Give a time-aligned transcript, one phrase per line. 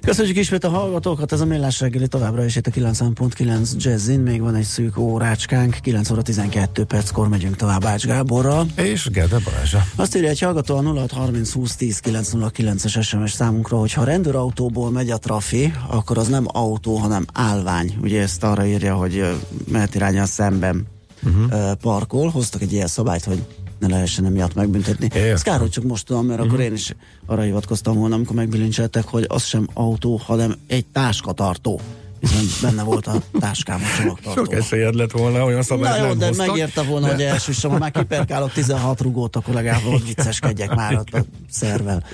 [0.00, 4.40] Köszönjük ismét a hallgatókat, ez a Millás reggeli továbbra is itt a 90.9 Jazzin, még
[4.40, 8.66] van egy szűk órácskánk, 9 óra 12 perckor megyünk tovább Ács Gáborral.
[8.74, 9.84] És Gede Balázsa.
[9.96, 15.10] Azt írja egy hallgató a 0630 20 10 909-es SMS számunkra, hogy ha rendőrautóból megy
[15.10, 17.96] a trafi, akkor az nem autó, hanem állvány.
[18.02, 19.24] Ugye ezt arra írja, hogy
[19.68, 20.86] mehet irányan szemben
[21.22, 21.72] uh-huh.
[21.72, 23.42] parkol, hoztak egy ilyen szabályt, hogy
[23.78, 25.10] ne lehessen emiatt megbüntetni.
[25.12, 26.54] Ez kár, hogy csak most tudom, mert uh-huh.
[26.54, 26.72] akkor mhm.
[26.72, 26.94] én is
[27.26, 31.80] arra hivatkoztam volna, amikor megbilincseltek, hogy az sem autó, hanem egy táskatartó
[32.20, 34.44] hiszen benne volt a táskám a csomagtartó.
[34.44, 37.12] Sok esélyed lett volna, olyan szabályt Na jó, nem de hoztak, megérte volna, de...
[37.12, 41.18] hogy elsüssem, ha már kiperkálok 16 rugót, akkor legalább hogy vicceskedjek már a
[41.50, 42.04] szervel.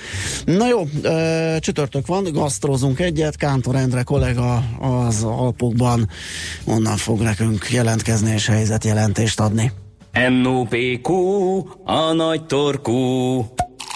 [0.44, 0.88] Na jó,
[1.58, 6.08] csütörtök van, gasztrozunk egyet, Kántor Endre kollega az Alpokban
[6.64, 9.72] onnan fog nekünk jelentkezni és helyzetjelentést adni.
[10.14, 11.12] NOPQ,
[11.84, 12.92] a nagy torkú.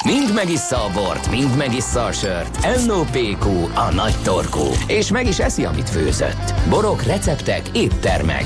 [0.04, 2.86] Mind megissza a bort, mind megissza a sört.
[2.86, 4.64] NOPQ, a nagy torkú.
[4.86, 6.54] És meg is eszi, amit főzött.
[6.68, 8.44] Borok, receptek, éttermek.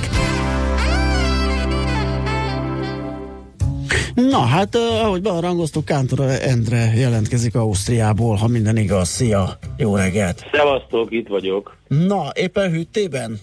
[4.14, 9.08] Na hát, ahogy bearangoztuk, Kántor Endre jelentkezik Ausztriából, ha minden igaz.
[9.08, 10.46] Szia, jó reggelt!
[10.52, 11.76] Szevasztok, itt vagyok.
[11.88, 13.40] Na, éppen hűtében?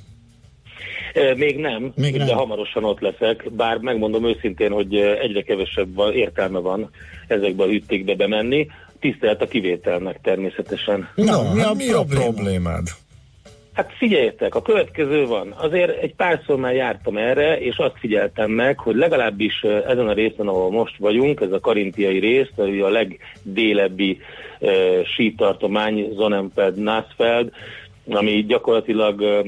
[1.35, 2.37] Még nem, Még de nem.
[2.37, 6.89] hamarosan ott leszek, bár megmondom őszintén, hogy egyre kevesebb értelme van
[7.27, 8.67] ezekbe a hűtékbe bemenni.
[8.99, 11.09] Tisztelt a kivételnek természetesen.
[11.15, 12.87] Na, no, mi, a, hát mi a problémád?
[13.73, 15.53] Hát figyeljetek, a következő van.
[15.57, 20.47] Azért egy párszor már jártam erre, és azt figyeltem meg, hogy legalábbis ezen a részen,
[20.47, 24.19] ahol most vagyunk, ez a karintiai rész, a legdélebbi
[24.59, 24.71] uh,
[25.15, 27.51] sítartomány, Zonenfeld, Nassfeld,
[28.09, 29.45] ami gyakorlatilag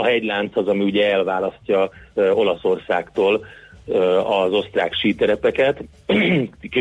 [0.00, 3.44] a hegylánc az, ami ugye elválasztja Olaszországtól
[4.24, 5.82] az osztrák síterepeket.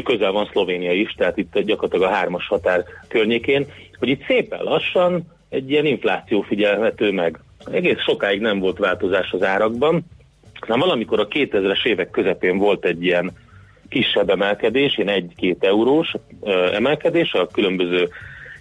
[0.03, 3.65] Közel van Szlovénia is, tehát itt gyakorlatilag a hármas határ környékén,
[3.99, 7.39] hogy itt szépen lassan egy ilyen infláció figyelhető meg.
[7.71, 10.05] Egész sokáig nem volt változás az árakban,
[10.67, 13.31] Na valamikor a 2000-es évek közepén volt egy ilyen
[13.89, 16.13] kisebb emelkedés, ilyen egy-két eurós
[16.73, 18.09] emelkedés a különböző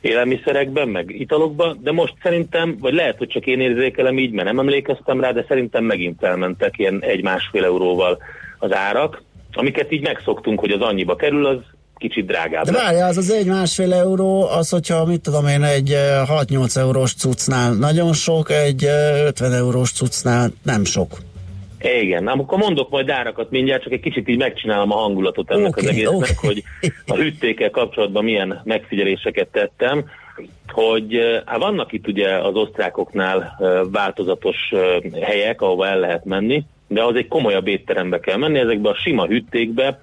[0.00, 4.58] élelmiszerekben, meg italokban, de most szerintem, vagy lehet, hogy csak én érzékelem így, mert nem
[4.58, 8.18] emlékeztem rá, de szerintem megint elmentek ilyen egy-másfél euróval
[8.58, 9.22] az árak,
[9.52, 11.58] amiket így megszoktunk, hogy az annyiba kerül, az
[11.98, 12.64] kicsit drágább.
[12.64, 16.82] De várja, az az egy másfél euró, az, hogyha mit tudom én, egy 6-8 eh,
[16.82, 21.18] eurós cuccnál nagyon sok, egy 50 eh, eurós cuccnál nem sok.
[21.80, 25.84] Igen, akkor mondok majd árakat mindjárt, csak egy kicsit így megcsinálom a hangulatot ennek okay,
[25.84, 26.50] az egésznek, okay.
[26.50, 26.62] hogy
[27.06, 30.04] a hűtékkel kapcsolatban milyen megfigyeléseket tettem,
[30.68, 33.58] hogy hát vannak itt ugye az osztrákoknál
[33.92, 34.56] változatos
[35.20, 39.26] helyek, ahova el lehet menni, de az egy komolyabb étterembe kell menni, ezekbe a sima
[39.26, 40.00] hűtékbe,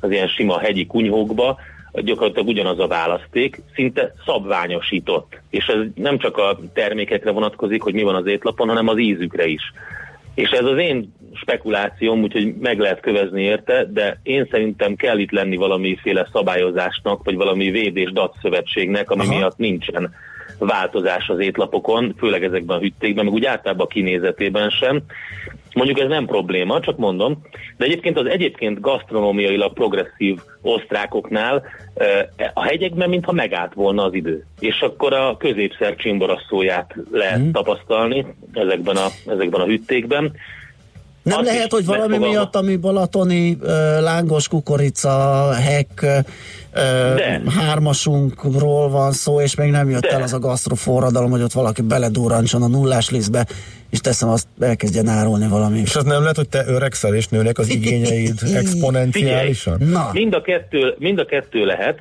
[0.00, 1.58] az ilyen sima hegyi kunyhókba,
[1.92, 5.40] gyakorlatilag ugyanaz a választék, szinte szabványosított.
[5.50, 9.46] És ez nem csak a termékekre vonatkozik, hogy mi van az étlapon, hanem az ízükre
[9.46, 9.72] is.
[10.38, 15.30] És ez az én spekulációm, úgyhogy meg lehet kövezni érte, de én szerintem kell itt
[15.30, 19.36] lenni valamiféle szabályozásnak, vagy valami védés datszövetségnek, ami Aha.
[19.36, 20.14] miatt nincsen
[20.58, 25.02] változás az étlapokon, főleg ezekben a hüttékben, meg úgy általában a kinézetében sem.
[25.74, 27.42] Mondjuk ez nem probléma, csak mondom,
[27.76, 31.62] de egyébként az egyébként gasztronómiailag progresszív osztrákoknál
[31.94, 34.46] eh, a hegyekben mintha megállt volna az idő.
[34.60, 37.52] És akkor a középszer csimborasszóját lehet hmm.
[37.52, 40.32] tapasztalni ezekben a, ezekben a hüttékben.
[41.22, 43.68] Nem Azt lehet, hogy valami miatt, ami balatoni uh,
[44.00, 50.10] lángos kukorica, hek, uh, hármasunkról van szó, és még nem jött De.
[50.10, 53.46] el az a gasztroforradalom, hogy ott valaki beledúrancson a nullás lisztbe,
[53.90, 55.78] és teszem azt, elkezdjen árulni valami.
[55.78, 59.78] És az nem lehet, hogy te öregszel, és nőnek az igényeid exponenciálisan?
[59.90, 60.10] Na.
[60.12, 61.98] Mind a, kettő, mind a kettő lehet,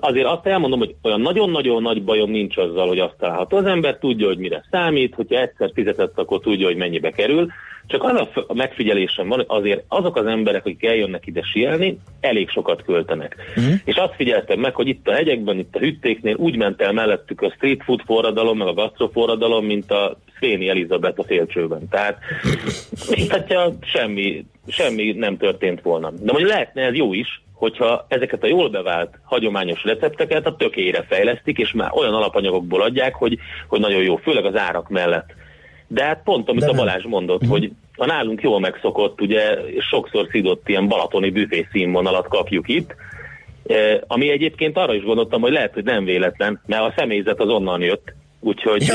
[0.00, 3.56] azért azt elmondom, hogy olyan nagyon-nagyon nagy bajom nincs azzal, hogy azt található.
[3.56, 7.48] Az ember tudja, hogy mire számít, hogyha egyszer fizetett, akkor tudja, hogy mennyibe kerül.
[7.86, 12.48] Csak az a megfigyelésem van, hogy azért azok az emberek, akik eljönnek ide sielni, elég
[12.48, 13.36] sokat költenek.
[13.56, 13.74] Uh-huh.
[13.84, 17.40] És azt figyeltem meg, hogy itt a hegyekben, itt a hüttéknél úgy ment el mellettük
[17.40, 21.88] a street food forradalom, meg a gastroforradalom, mint a Szvéni Elizabeth a félcsőben.
[21.90, 22.18] Tehát,
[23.16, 26.10] mint hogyha semmi, semmi nem történt volna.
[26.10, 31.04] De mondjuk lehetne ez jó is, hogyha ezeket a jól bevált hagyományos recepteket a tökére
[31.08, 33.38] fejlesztik, és már olyan alapanyagokból adják, hogy,
[33.68, 35.34] hogy nagyon jó, főleg az árak mellett
[35.86, 36.74] De hát pont, amit De a.
[36.74, 37.58] Balázs mondott, uh-huh.
[37.58, 39.58] hogy a nálunk jól megszokott, ugye
[39.90, 42.94] sokszor szidott ilyen balatoni büfé színvonalat kapjuk itt,
[43.66, 47.48] eh, ami egyébként arra is gondoltam, hogy lehet, hogy nem véletlen, mert a személyzet az
[47.48, 48.94] onnan jött, úgyhogy, Ja.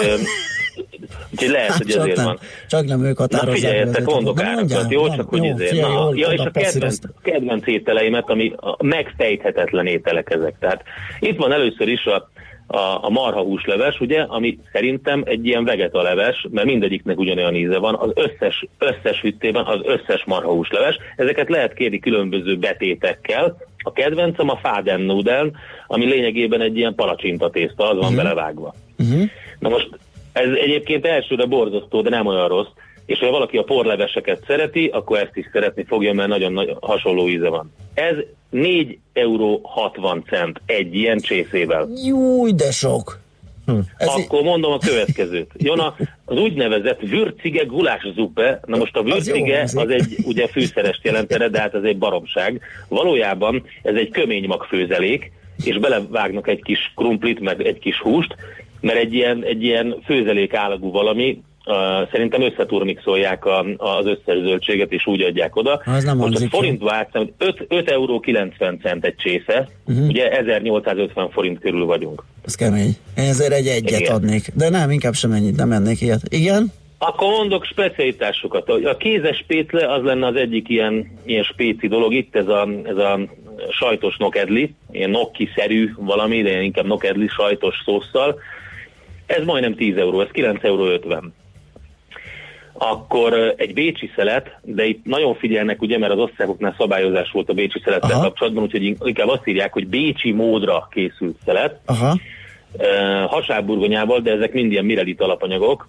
[1.32, 2.40] úgyhogy lehet, hogy csak, ezért nem, van.
[2.68, 3.56] csak nem ők Na határozzák.
[3.56, 4.14] figyeljetek, vezetőt.
[4.14, 5.06] mondok Na, árakat, jó?
[5.06, 5.82] na, Csak hogy ezért.
[5.82, 10.56] Na, ja, és a kedvenc, kedvenc ételeimet, ami a megfejthetetlen ételek ezek.
[10.60, 10.84] Tehát
[11.20, 12.30] itt van először is a,
[12.68, 17.78] a, a marha húsleves, ugye, ami szerintem egy ilyen vegeta leves, mert mindegyiknek ugyanolyan íze
[17.78, 20.98] van, az összes, összes hüttében az összes marha húsleves.
[21.16, 23.58] Ezeket lehet kérni különböző betétekkel.
[23.78, 25.52] A kedvencem a fáden nudel,
[25.88, 28.16] ami lényegében egy ilyen palacsinta tészta, az van uh-huh.
[28.16, 28.74] belevágva.
[28.98, 29.30] Uh-huh.
[29.60, 29.90] Na most
[30.32, 32.68] ez egyébként elsőre borzasztó, de nem olyan rossz.
[33.06, 37.28] És ha valaki a porleveseket szereti, akkor ezt is szeretni fogja, mert nagyon nagy, hasonló
[37.28, 37.74] íze van.
[37.94, 38.16] Ez
[38.50, 41.88] 4 euró 60 cent egy ilyen csészével.
[42.06, 43.20] Júj, de sok.
[43.66, 43.80] Hm.
[43.98, 45.52] Ez Akkor mondom a következőt.
[45.58, 45.96] Jön a,
[46.26, 48.60] az úgynevezett würcige gulászuppe.
[48.66, 52.62] Na most a würcige Az az egy ugye fűszerest jelentene, de hát ez egy baromság.
[52.88, 55.32] Valójában ez egy kömény magfőzelék,
[55.66, 58.36] és belevágnak egy kis krumplit, meg egy kis húst,
[58.82, 64.92] mert egy ilyen, egy ilyen főzelék állagú valami, Uh, szerintem összeturmixolják a, az összes zöldséget,
[64.92, 65.82] és úgy adják oda.
[65.86, 70.08] Az nem Most a forintba átszem, hogy 5, 5 euró 90 cent egy csésze, uh-huh.
[70.08, 72.24] ugye 1850 forint körül vagyunk.
[72.46, 72.96] Ez kemény.
[73.18, 74.16] Én ezért egy egyet Igen.
[74.16, 74.52] adnék.
[74.54, 76.22] De nem, inkább sem ennyit, nem ennék ilyet.
[76.30, 76.72] Igen?
[76.98, 78.70] Akkor mondok specialitásokat.
[78.70, 82.14] A kézes pétle az lenne az egyik ilyen, ilyen spéci dolog.
[82.14, 83.20] Itt ez a, ez a
[83.70, 88.40] sajtos nokedli, ilyen nokki-szerű valami, de inkább nokedli sajtos szószal.
[89.28, 91.34] Ez majdnem 10 euró, ez 9 euró 50.
[92.74, 97.54] Akkor egy bécsi szelet, de itt nagyon figyelnek, ugye, mert az osztrákoknál szabályozás volt a
[97.54, 98.22] bécsi szelettel Aha.
[98.22, 102.18] kapcsolatban, úgyhogy inkább azt írják, hogy bécsi módra készült szelet Aha.
[103.28, 105.88] hasábburgonyával, de ezek mind ilyen mirelit alapanyagok,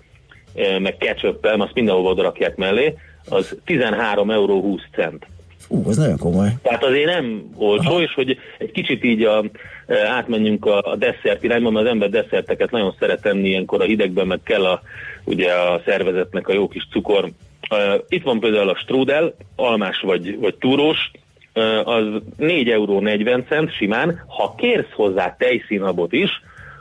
[0.78, 2.94] meg ketchup azt mindenhova oda rakják mellé,
[3.28, 5.26] az 13 euró 20 cent.
[5.68, 6.48] Ú, ez nagyon komoly.
[6.62, 8.02] Tehát azért nem olcsó, Aha.
[8.02, 9.44] és hogy egy kicsit így a,
[9.86, 13.84] e, átmenjünk a, a desszert irányba, mert az ember desszerteket nagyon szeret enni ilyenkor a
[13.84, 14.82] hidegben, meg kell a,
[15.24, 17.30] ugye a szervezetnek a jó kis cukor.
[17.68, 21.10] E, Itt van például a strudel, almás vagy, vagy túrós,
[21.52, 22.04] e, az
[22.36, 24.24] 4 euró 40 cent simán.
[24.26, 26.30] Ha kérsz hozzá tejszínabot is,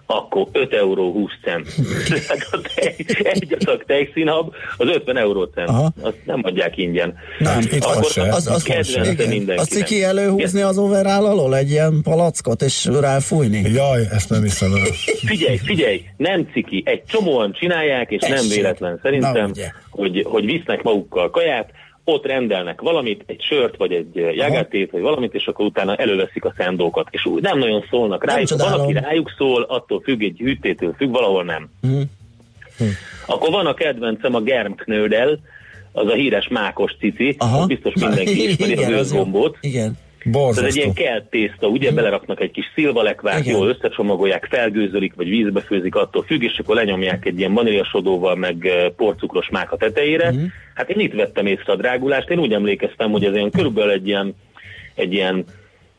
[0.08, 1.68] akkor 5 euró 20 cent.
[2.52, 5.70] A tej, egy adag tejszínhab, az 50 euró cent.
[5.70, 5.92] Aha.
[6.02, 7.14] Azt nem adják ingyen.
[7.40, 8.22] Nem, itt Akkor az se.
[8.22, 9.60] Az, az, kedvence mindenkinek.
[9.60, 13.62] Azt ciki előhúzni az overall alól egy ilyen palackot, és ráfújni.
[13.74, 14.86] Jaj, ezt nem hiszem el.
[15.26, 16.84] Figyelj, figyelj, nem ciki.
[16.86, 18.54] Egy csomóan csinálják, és nem Tessék.
[18.54, 19.72] véletlen Na, szerintem, ugye.
[19.90, 21.70] hogy, hogy visznek magukkal kaját,
[22.10, 26.54] ott rendelnek valamit, egy sört, vagy egy jágátét, vagy valamit, és akkor utána előveszik a
[26.58, 28.50] szendókat, és úgy nem nagyon szólnak Nem rájuk.
[28.50, 28.78] csodálom.
[28.78, 31.70] Valaki rájuk szól, attól függ, egy hűtétől függ, valahol nem.
[31.82, 32.02] Mhm.
[33.26, 35.40] Akkor van a kedvencem a Germknödel,
[35.92, 37.66] az a híres mákos cici, Aha.
[37.66, 39.58] biztos mindenki ismeri Igen, az az őszgombót.
[40.20, 40.40] Igen.
[40.42, 40.80] Ez egy Borzasztó.
[40.82, 43.58] ilyen kelt tészta, ugye beleraknak egy kis szilvalekvát, Igen.
[43.58, 48.72] jól összecsomagolják, felgőzölik, vagy vízbe főzik, attól függ, és akkor lenyomják egy ilyen vaníliasodóval, meg
[48.96, 50.32] porcukros mák a tetejére.
[50.32, 50.44] Mhm.
[50.74, 54.08] Hát én itt vettem észre a drágulást, én úgy emlékeztem, hogy ez olyan körülbelül egy
[54.08, 54.36] ilyen,
[54.96, 55.46] egy ilyen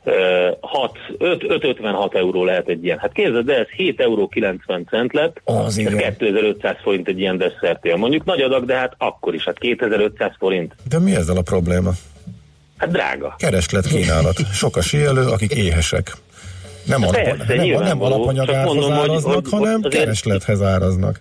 [0.04, 0.14] eh,
[0.60, 2.98] 6, 5, 5-56 euró lehet egy ilyen.
[2.98, 5.96] Hát képzeld, de ez 7 euró 90 cent lett, Az ez igen.
[5.96, 7.96] 2500 forint egy ilyen desszertél.
[7.96, 10.74] Mondjuk nagy adag, de hát akkor is, hát 2500 forint.
[10.88, 11.90] De mi ezzel a probléma?
[12.78, 13.34] Hát drága.
[13.38, 14.36] Kereslet kínálat.
[14.52, 16.12] Sok a síelő, akik éhesek.
[16.86, 21.20] Nem, alap, Persze, nem, nem alapanyagárhoz hogy- áraznak, hogy- hanem azért- kereslethez áraznak.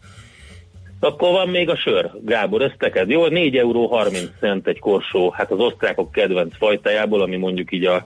[0.99, 3.09] Akkor van még a sör, Gábor, ez teked.
[3.09, 7.85] Jó, 4 euró 30 cent egy korsó, hát az osztrákok kedvenc fajtájából, ami mondjuk így
[7.85, 8.05] a,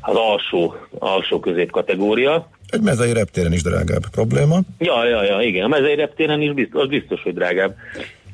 [0.00, 2.50] az alsó, alsó közép kategória.
[2.70, 4.58] Egy mezei reptéren is drágább probléma.
[4.78, 7.74] Ja, ja, ja, igen, a mezei reptéren is biztos, az biztos, hogy drágább.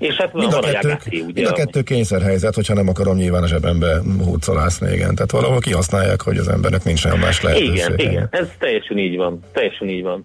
[0.02, 1.32] És hát Mind a, van a kettő, jagáté, ugye?
[1.40, 5.14] mind a kettő kényszerhelyzet, hogyha nem akarom nyilván a zsebembe hurcolászni, igen.
[5.14, 7.74] Tehát valahol kihasználják, hogy az embernek nincs olyan más lehetőség.
[7.74, 10.24] Igen, igen, ez teljesen így van, teljesen így van.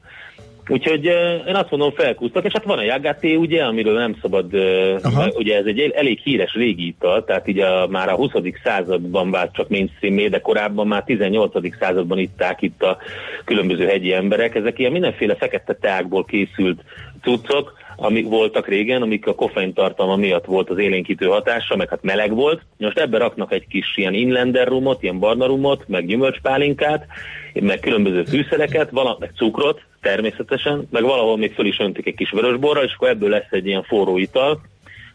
[0.69, 1.05] Úgyhogy
[1.47, 4.53] én azt mondom, felkúztak, és hát van a Jagaté, ugye, amiről nem szabad,
[5.01, 5.29] Aha.
[5.33, 8.31] ugye ez egy el- elég híres régi ital, tehát így a, már a 20.
[8.63, 11.77] században vált csak mainstream de korábban már 18.
[11.79, 12.97] században itták itt a
[13.45, 14.55] különböző hegyi emberek.
[14.55, 16.81] Ezek ilyen mindenféle fekete teákból készült
[17.21, 22.03] cuccok, amik voltak régen, amik a koffein tartalma miatt volt az élénkítő hatása, meg hát
[22.03, 22.61] meleg volt.
[22.77, 27.05] Most ebbe raknak egy kis ilyen inlander rumot, ilyen barna rumot, meg gyümölcspálinkát,
[27.53, 32.31] meg különböző fűszereket, vala, meg cukrot természetesen, meg valahol még föl is öntik egy kis
[32.31, 34.61] vörösborra, és akkor ebből lesz egy ilyen forró ital,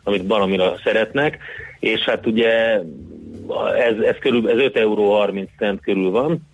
[0.02, 1.38] amit valamira szeretnek,
[1.80, 2.80] és hát ugye
[3.78, 6.50] ez, ez, körül, ez 5 euró 30 cent körül van,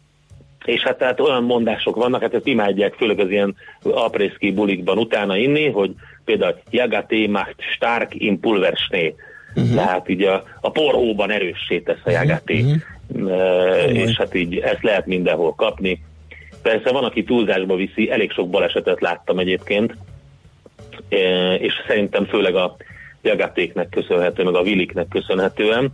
[0.64, 5.36] és hát tehát olyan mondások vannak, hát ezt imádják főleg az ilyen aprészki bulikban utána
[5.36, 5.94] inni, hogy
[6.28, 9.14] például Jagaté macht stark im Pulverschnee.
[9.54, 9.74] Uh-huh.
[9.74, 12.60] Tehát így a, a porhóban erőssé tesz a Jagaté.
[12.60, 12.76] Uh-huh.
[13.08, 16.04] Uh, és hát így ezt lehet mindenhol kapni.
[16.62, 19.96] Persze van, aki túlzásba viszi, elég sok balesetet láttam egyébként,
[21.58, 22.76] és szerintem főleg a
[23.22, 25.92] Jagatéknek köszönhető, meg a Viliknek köszönhetően.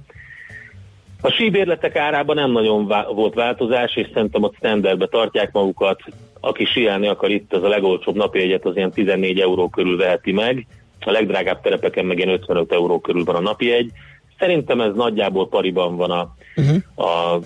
[1.20, 6.00] A síbérletek árában nem nagyon vá- volt változás, és szerintem ott standardbe tartják magukat.
[6.44, 10.32] Aki siálni akar itt, az a legolcsóbb napi egyet az ilyen 14 euró körül veheti
[10.32, 10.66] meg.
[11.00, 13.92] A legdrágább terepeken meg ilyen 55 euró körül van a napi egy.
[14.38, 17.08] Szerintem ez nagyjából pariban van a, uh-huh.
[17.08, 17.40] a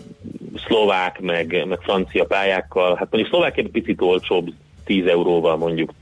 [0.67, 2.89] szlovák, meg, meg francia pályákkal.
[2.97, 4.53] Hát mondjuk szlovák picit olcsóbb,
[4.85, 5.93] 10 euróval mondjuk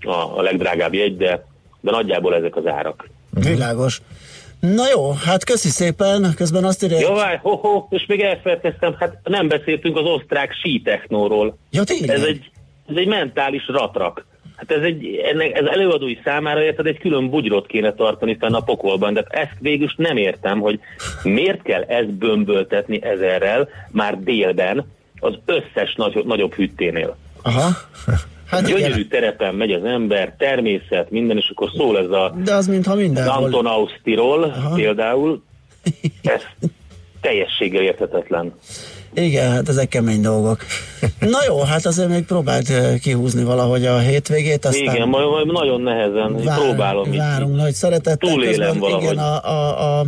[0.00, 1.46] a, a legdrágább jegy, de,
[1.80, 3.08] de nagyjából ezek az árak.
[3.30, 4.00] Világos.
[4.72, 6.98] Na jó, hát köszi szépen, közben azt írja...
[6.98, 11.56] Jó, várj, ho, ho, és még elfelejteztem, hát nem beszéltünk az osztrák síteknóról.
[11.70, 12.16] Ja, tényleg?
[12.16, 12.50] Ez egy,
[12.88, 14.26] ez egy mentális ratrak.
[14.56, 18.60] Hát ez egy, ennek, ez előadói számára érted, egy külön bugyrot kéne tartani fenn a
[18.60, 20.80] pokolban, de ezt végül nem értem, hogy
[21.22, 24.86] miért kell ezt bömböltetni ezerrel már délben
[25.18, 27.16] az összes nagy, nagyobb hütténél.
[27.42, 27.68] Aha.
[28.54, 29.08] Hát Gyönyörű igen.
[29.08, 33.28] terepen megy az ember, természet, minden, és akkor szól ez a De az mintha minden.
[33.28, 35.42] Anton Ausztiról például.
[36.22, 36.42] Ez
[37.20, 38.52] teljességgel érthetetlen.
[39.14, 40.64] Igen, hát ezek kemény dolgok.
[41.20, 44.64] Na jó, hát azért még próbált eh, kihúzni valahogy a hétvégét.
[44.64, 47.12] Aztán igen, majd, majd nagyon nehezen vár, próbálom.
[47.16, 48.30] Várunk nagy szeretettel.
[48.30, 49.02] Túlélem valahogy.
[49.02, 50.04] Igen, a, a, a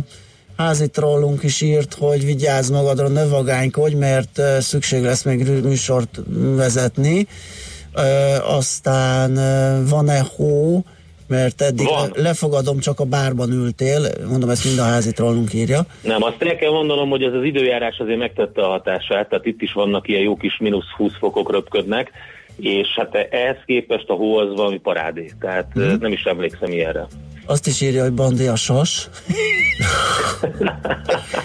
[0.57, 6.19] házi trollunk is írt, hogy vigyázz magadra, ne vagánykodj, mert eh, szükség lesz még műsort
[6.55, 7.27] vezetni
[8.43, 9.33] aztán
[9.89, 10.83] van-e hó,
[11.27, 12.11] mert eddig Van.
[12.15, 15.85] lefogadom, csak a bárban ültél, mondom, ezt mind a házi trollunk írja.
[16.01, 19.61] Nem, azt el kell mondanom, hogy ez az időjárás azért megtette a hatását, tehát itt
[19.61, 22.11] is vannak ilyen jó kis mínusz 20 fokok röpködnek,
[22.55, 25.97] és hát ehhez képest a hó az valami parádé, tehát hmm.
[25.99, 27.07] nem is emlékszem ilyenre.
[27.45, 29.09] Azt is írja, hogy Bandi a sas.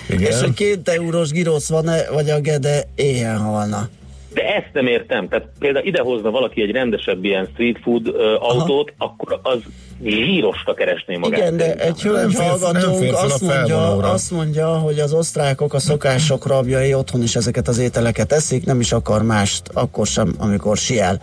[0.28, 3.88] és hogy két eurós girosz van-e, vagy a Gede éhen halna.
[4.34, 5.28] De ezt nem értem.
[5.28, 9.10] Tehát például idehozna valaki egy rendesebb ilyen street food uh, autót, Aha.
[9.12, 9.58] akkor az
[10.04, 11.38] zsírosra keresné magát.
[11.38, 16.94] Igen, de egy hölgy hallgatónk azt mondja, azt mondja, hogy az osztrákok a szokások rabjai
[16.94, 21.20] otthon is ezeket az ételeket eszik, nem is akar mást, akkor sem, amikor siel.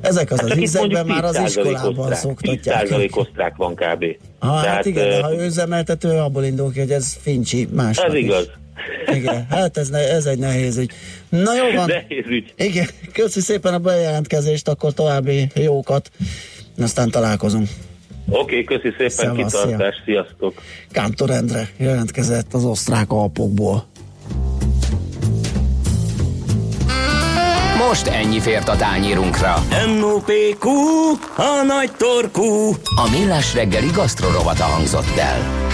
[0.00, 2.86] Ezek az hát az ízekben már az iskolában osztrák, szoktatják.
[2.88, 4.04] 10% osztrák van kb.
[4.38, 7.68] Ha, hát Tehát, hát igen, de ha ő üzemeltető, abból indul ki, hogy ez fincsi
[7.72, 7.98] más.
[7.98, 8.42] Ez igaz.
[8.42, 8.50] Is.
[9.14, 10.92] Igen, hát ez, ne, ez egy nehéz ügy.
[11.28, 11.86] Na jó van.
[11.86, 12.52] Nehéz ügy.
[12.56, 16.10] Igen, köszi szépen a bejelentkezést, akkor további jókat,
[16.78, 17.68] aztán találkozunk.
[18.28, 20.04] Oké, okay, köszi szépen, Szevasz, kitartás, szia.
[20.04, 20.62] sziasztok.
[20.90, 23.86] Kántor Endre jelentkezett az osztrák alpokból.
[27.88, 29.54] Most ennyi fért a tányírunkra.
[29.86, 30.68] M.O.P.Q.
[31.36, 32.70] A nagy torkú.
[32.84, 35.70] A millás reggeli gasztrorovata hangzott el.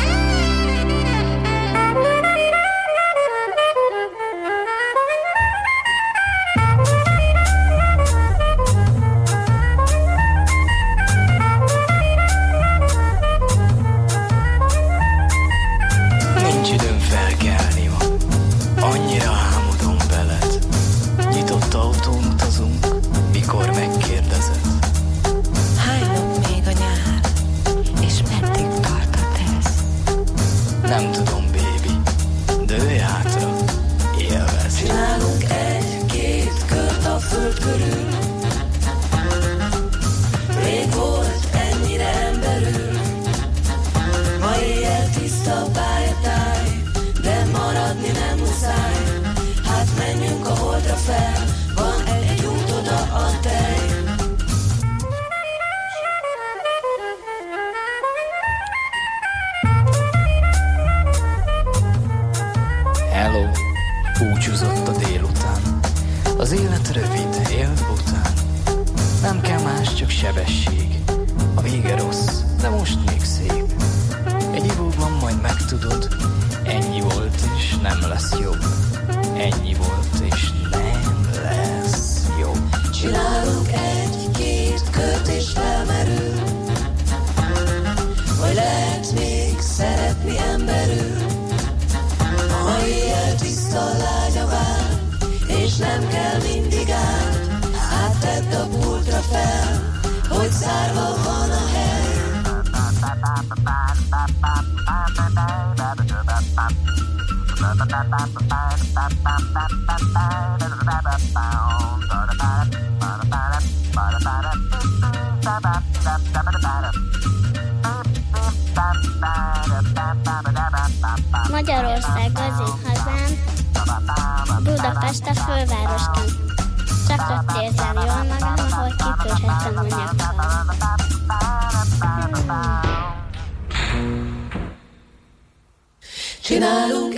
[136.89, 137.18] lugar.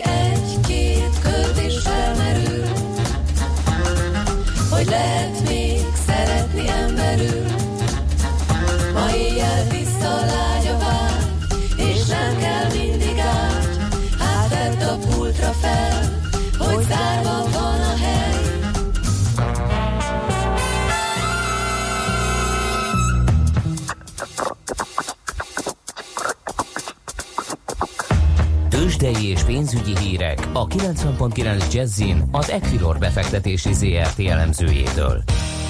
[30.52, 35.22] A 90.9 Jazzin az Equilor befektetési ZRT elemzőjétől.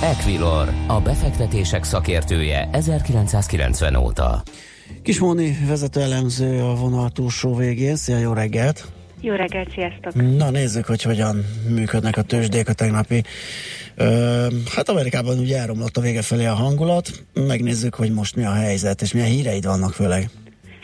[0.02, 4.42] Equilor, a befektetések szakértője 1990 óta.
[5.02, 7.96] Kismóni vezető elemző a vonal túlsó végén.
[7.96, 8.86] Szia, jó reggelt!
[9.20, 10.36] Jó reggelt, sziasztok!
[10.36, 13.22] Na nézzük, hogy hogyan működnek a tőzsdék a tegnapi.
[13.94, 17.10] Ö, hát Amerikában ugye elromlott a vége felé a hangulat.
[17.34, 20.30] Megnézzük, hogy most mi a helyzet, és milyen híreid vannak főleg.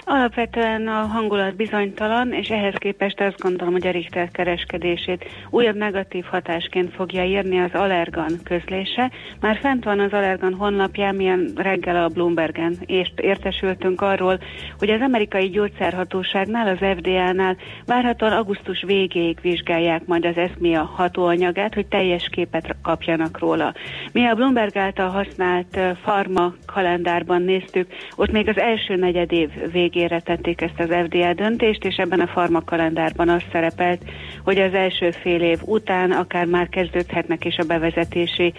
[0.09, 6.25] Alapvetően a hangulat bizonytalan, és ehhez képest azt gondolom, hogy a Richter kereskedését újabb negatív
[6.25, 9.11] hatásként fogja írni az Allergan közlése.
[9.41, 14.39] Már fent van az Allergan honlapján, milyen reggel a Bloombergen ért, értesültünk arról,
[14.79, 21.87] hogy az amerikai gyógyszerhatóságnál, az FDA-nál várhatóan augusztus végéig vizsgálják majd az eszmia hatóanyagát, hogy
[21.87, 23.75] teljes képet kapjanak róla.
[24.13, 27.87] Mi a Bloomberg által használt farma kalendárban néztük,
[28.17, 32.21] ott még az első negyed év végén végére tették ezt az FDA döntést, és ebben
[32.21, 34.03] a farmakalendárban az szerepelt,
[34.45, 38.53] hogy az első fél év után akár már kezdődhetnek is a bevezetési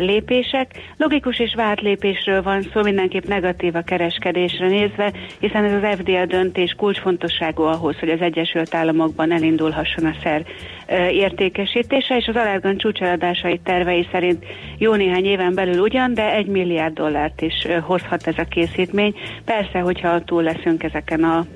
[0.00, 0.70] lépések.
[0.96, 6.26] Logikus és várt lépésről van szó, mindenképp negatív a kereskedésre nézve, hiszen ez az FDA
[6.26, 10.42] döntés kulcsfontosságú ahhoz, hogy az Egyesült Államokban elindulhasson a szer
[11.10, 14.44] értékesítése, és az Allergan csúcseladásai tervei szerint
[14.78, 19.14] jó néhány éven belül ugyan, de egy milliárd dollárt is hozhat ez a készítmény.
[19.44, 21.46] Persze, hogyha túl leszünk ezeken a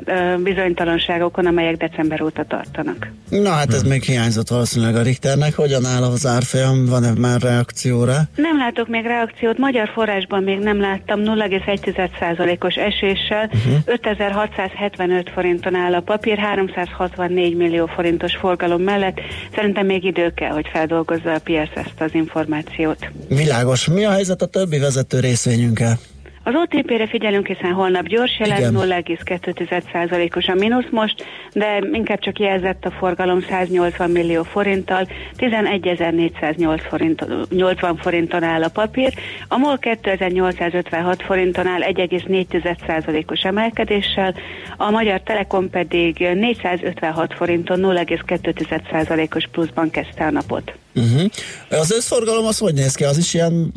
[0.42, 3.12] bizonytalanságokon, amelyek december óta tartanak.
[3.28, 5.54] Na hát ez még hiányzott valószínűleg a Richternek.
[5.54, 6.86] Hogyan áll az árfolyam?
[6.86, 8.16] Van-e már reakcióra?
[8.36, 9.58] Nem látok még reakciót.
[9.58, 13.50] Magyar forrásban még nem láttam 0,1%-os eséssel.
[13.52, 13.78] Uh-huh.
[13.84, 19.20] 5675 forinton áll a papír, 364 millió forintos forgalom mellett.
[19.54, 23.10] Szerintem még idő kell, hogy feldolgozza a piac ezt az információt.
[23.28, 23.86] Világos.
[23.86, 25.98] Mi a helyzet a többi vezető részvényünkkel?
[26.44, 32.84] Az OTP-re figyelünk, hiszen holnap gyors jelent, 0,2%-os a mínusz most, de inkább csak jelzett
[32.84, 39.14] a forgalom 180 millió forinttal, 11.480 forint, 80 forinton áll a papír,
[39.48, 44.34] a MOL 2856 forinton áll 1,4%-os emelkedéssel,
[44.76, 50.72] a Magyar Telekom pedig 456 forinton 0,2%-os pluszban kezdte a napot.
[50.94, 51.30] Uh-huh.
[51.68, 53.04] Az összforgalom az hogy néz ki?
[53.04, 53.72] Az is ilyen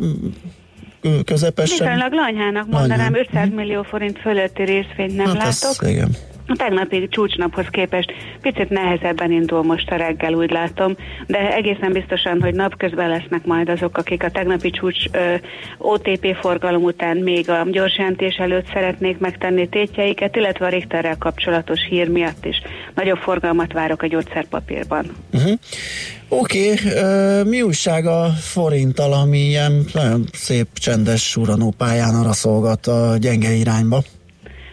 [1.26, 1.78] közepesen?
[1.78, 3.28] Viszonylag lanyhának mondanám, Lanyhán.
[3.44, 5.84] 500 millió forint fölötti részvényt nem hát látok.
[5.84, 6.16] Ez, igen.
[6.50, 10.96] A tegnapi csúcsnaphoz képest picit nehezebben indul most a reggel, úgy látom,
[11.28, 15.36] de egészen biztosan, hogy napközben lesznek majd azok, akik a tegnapi csúcs ö,
[15.78, 22.10] OTP forgalom után még a gyorsjelentés előtt szeretnék megtenni tétjeiket, illetve a Richterrel kapcsolatos hír
[22.10, 22.62] miatt is
[22.96, 25.06] nagyobb forgalmat várok a gyógyszerpapírban.
[25.34, 25.52] Uh-huh.
[26.30, 32.88] Oké, okay, mi újság a forinttal, ami ilyen nagyon szép, csendes suranó pályán arra szolgat
[32.88, 34.04] a gyenge irányba?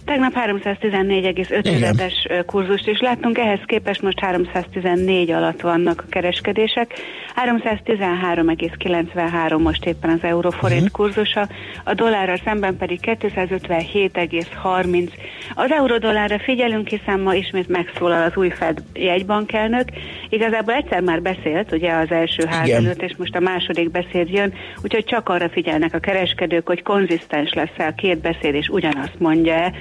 [0.05, 6.93] Tegnap 314,5-es kurzust is láttunk, ehhez képest most 314 alatt vannak a kereskedések.
[7.35, 10.97] 313,93 most éppen az euróforint uh-huh.
[10.97, 11.49] kurzusa,
[11.85, 15.11] a dollárra szemben pedig 257,30.
[15.55, 19.89] Az euró-dollárra figyelünk, hiszen ma ismét megszólal az új Fed jegybankelnök.
[20.29, 24.53] Igazából egyszer már beszélt, ugye az első ház előtt, és most a második beszéd jön,
[24.83, 29.73] úgyhogy csak arra figyelnek a kereskedők, hogy konzisztens lesz a két beszéd, és ugyanazt mondja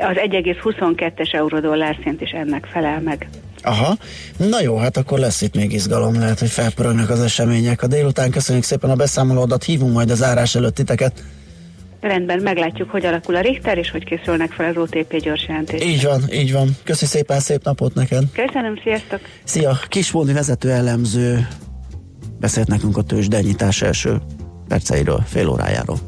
[0.00, 3.28] az 1,22-es euró-dollár szint is ennek felel meg.
[3.62, 3.96] Aha,
[4.36, 7.82] na jó, hát akkor lesz itt még izgalom, lehet, hogy felpörögnek az események.
[7.82, 11.22] A délután köszönjük szépen a beszámolódat, hívunk majd az árás előtt titeket.
[12.00, 15.84] Rendben, meglátjuk, hogy alakul a Richter, és hogy készülnek fel az OTP gyors jelentés.
[15.84, 16.68] Így van, így van.
[16.84, 18.22] Köszi szépen, szép napot neked.
[18.32, 19.20] Köszönöm, sziasztok.
[19.44, 21.48] Szia, Kismóni vezető elemző
[22.40, 24.20] beszélt nekünk a tőzsdenyítás első
[24.68, 26.07] perceiről, fél órájáról.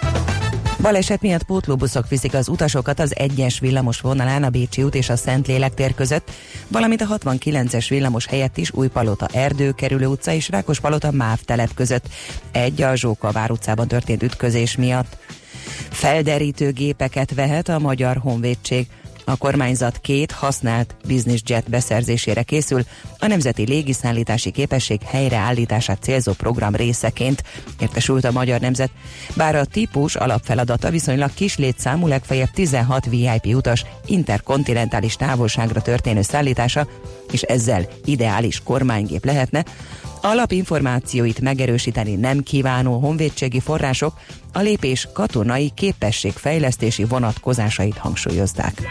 [0.81, 5.15] Baleset miatt pótlóbuszok viszik az utasokat az egyes villamos vonalán a Bécsi út és a
[5.15, 6.31] Szentlélek tér között,
[6.67, 12.05] valamint a 69-es villamos helyett is Újpalota Erdő kerülő utca és Rákospalota Máv telep között.
[12.51, 15.17] Egy a Zsókavár utcában történt ütközés miatt.
[15.89, 18.87] Felderítő gépeket vehet a Magyar Honvédség.
[19.31, 22.81] A kormányzat két használt business jet beszerzésére készül,
[23.19, 27.43] a Nemzeti Légiszállítási Képesség helyreállítását célzó program részeként,
[27.79, 28.89] értesült a Magyar Nemzet.
[29.35, 36.87] Bár a típus alapfeladata viszonylag kis létszámú, legfeljebb 16 VIP utas interkontinentális távolságra történő szállítása,
[37.31, 39.65] és ezzel ideális kormánygép lehetne,
[40.21, 44.13] Alapinformációit megerősíteni nem kívánó honvédségi források
[44.53, 48.81] a lépés katonai képességfejlesztési vonatkozásait hangsúlyozták.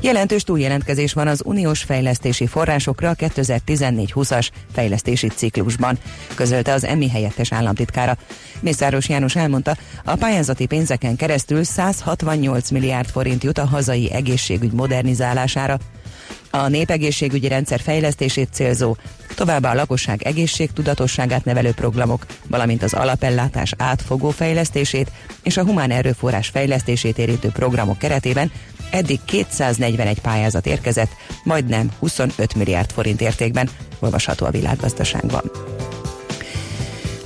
[0.00, 5.98] Jelentős túljelentkezés van az uniós fejlesztési forrásokra a 2014-20-as fejlesztési ciklusban,
[6.34, 8.16] közölte az EMI helyettes államtitkára.
[8.60, 15.78] Mészáros János elmondta, a pályázati pénzeken keresztül 168 milliárd forint jut a hazai egészségügy modernizálására,
[16.54, 18.96] a népegészségügyi rendszer fejlesztését célzó,
[19.34, 25.10] továbbá a lakosság egészségtudatosságát nevelő programok, valamint az alapellátás átfogó fejlesztését
[25.42, 28.52] és a humán erőforrás fejlesztését érintő programok keretében
[28.92, 31.10] eddig 241 pályázat érkezett,
[31.44, 35.50] majdnem 25 milliárd forint értékben, olvasható a világgazdaságban.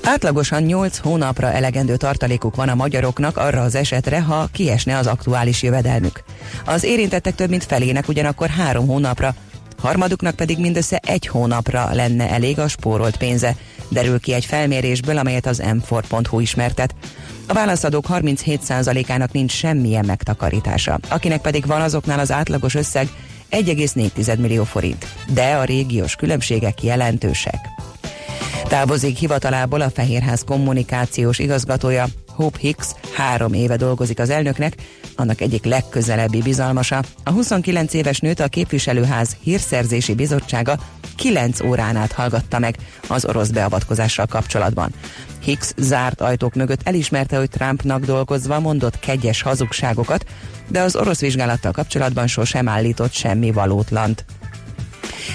[0.02, 5.62] Átlagosan 8 hónapra elegendő tartalékuk van a magyaroknak arra az esetre, ha kiesne az aktuális
[5.62, 6.22] jövedelmük.
[6.64, 9.34] Az érintettek több mint felének ugyanakkor három hónapra,
[9.78, 13.56] harmaduknak pedig mindössze egy hónapra lenne elég a spórolt pénze,
[13.88, 16.94] derül ki egy felmérésből, amelyet az m4.hu ismertet.
[17.46, 23.08] A válaszadók 37%-ának nincs semmilyen megtakarítása, akinek pedig van azoknál az átlagos összeg
[23.50, 27.58] 1,4 millió forint, de a régiós különbségek jelentősek.
[28.68, 34.74] Távozik hivatalából a Fehérház kommunikációs igazgatója, Hope Hicks három éve dolgozik az elnöknek,
[35.16, 37.02] annak egyik legközelebbi bizalmasa.
[37.24, 40.78] A 29 éves nőt a képviselőház hírszerzési bizottsága
[41.16, 42.76] 9 órán át hallgatta meg
[43.08, 44.90] az orosz beavatkozással kapcsolatban.
[45.42, 50.26] Hicks zárt ajtók mögött elismerte, hogy Trumpnak dolgozva mondott kegyes hazugságokat,
[50.68, 54.24] de az orosz vizsgálattal kapcsolatban sosem állított semmi valótlant.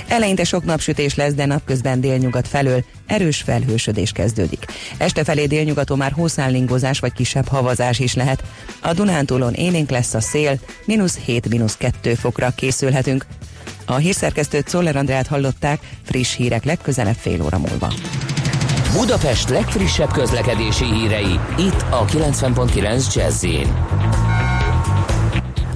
[0.08, 4.66] Eleinte sok napsütés lesz, de napközben délnyugat felől erős felhősödés kezdődik.
[4.98, 8.44] Este felé délnyugaton már hószállingozás vagy kisebb havazás is lehet.
[8.82, 13.26] A Dunántúlon élénk lesz a szél, mínusz 7-2 fokra készülhetünk.
[13.86, 17.94] A hírszerkesztőt Szoller Andrát hallották, friss hírek legközelebb fél óra múlva.
[18.94, 23.44] Budapest legfrissebb közlekedési hírei, itt a 90.9 jazz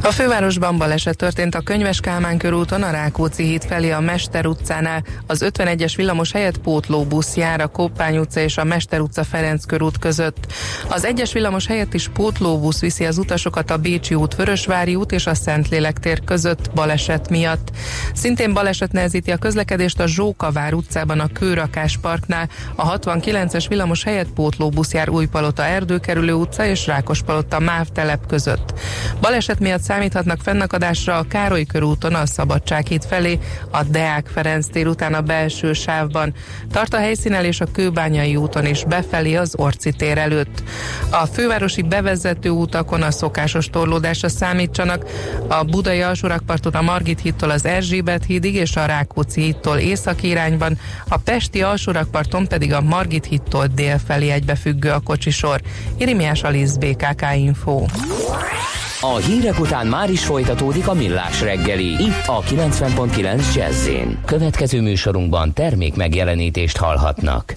[0.06, 5.04] a fővárosban baleset történt a Könyves Kálmán körúton, a Rákóczi híd felé a Mester utcánál.
[5.28, 9.98] Az 51-es villamos helyett pótlóbusz jár a Koppány utca és a Mester utca Ferenc körút
[9.98, 10.54] között.
[10.88, 15.28] Az egyes villamos helyett is pótlóbusz viszi az utasokat a Bécsi út, Vörösvári út és
[15.28, 17.72] a Szentlélek tér között baleset miatt.
[18.14, 22.50] Szintén baleset nehezíti a közlekedést a Zsókavár utcában a Kőrakás parknál.
[22.76, 27.88] A 69-es villamos helyett pótlóbusz jár Újpalota Erdőkerülő utca és Rákospalota Máv
[28.28, 28.74] között.
[29.22, 33.40] Baleset miatt számíthatnak fennakadásra a Károly körúton a Szabadsághíd felé,
[33.72, 36.34] a Deák Ferenc tér után a belső sávban.
[36.72, 40.64] Tart a helyszínen és a Kőbányai úton is befelé az Orci tér előtt.
[41.10, 45.06] A fővárosi bevezető utakon a szokásos torlódásra számítsanak.
[45.48, 50.78] A Budai alsórakparton a Margit hídtól az Erzsébet hídig és a Rákóczi hídtól északi irányban,
[51.08, 55.62] a Pesti alsórakparton pedig a Margit hídtól dél felé egybefüggő a kocsisor.
[55.98, 57.86] Irimiás Alisz BKK Info.
[59.14, 61.86] A hírek után már is folytatódik a millás reggeli.
[61.86, 63.90] Itt a 90.9 jazz
[64.26, 67.54] Következő műsorunkban termék megjelenítést hallhatnak.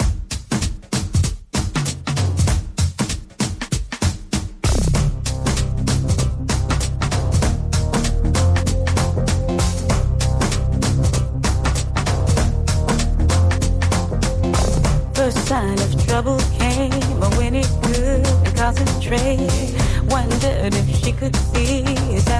[15.12, 16.90] First sign of trouble came
[17.36, 19.77] when it could concentrate
[20.18, 21.32] Wondered if she could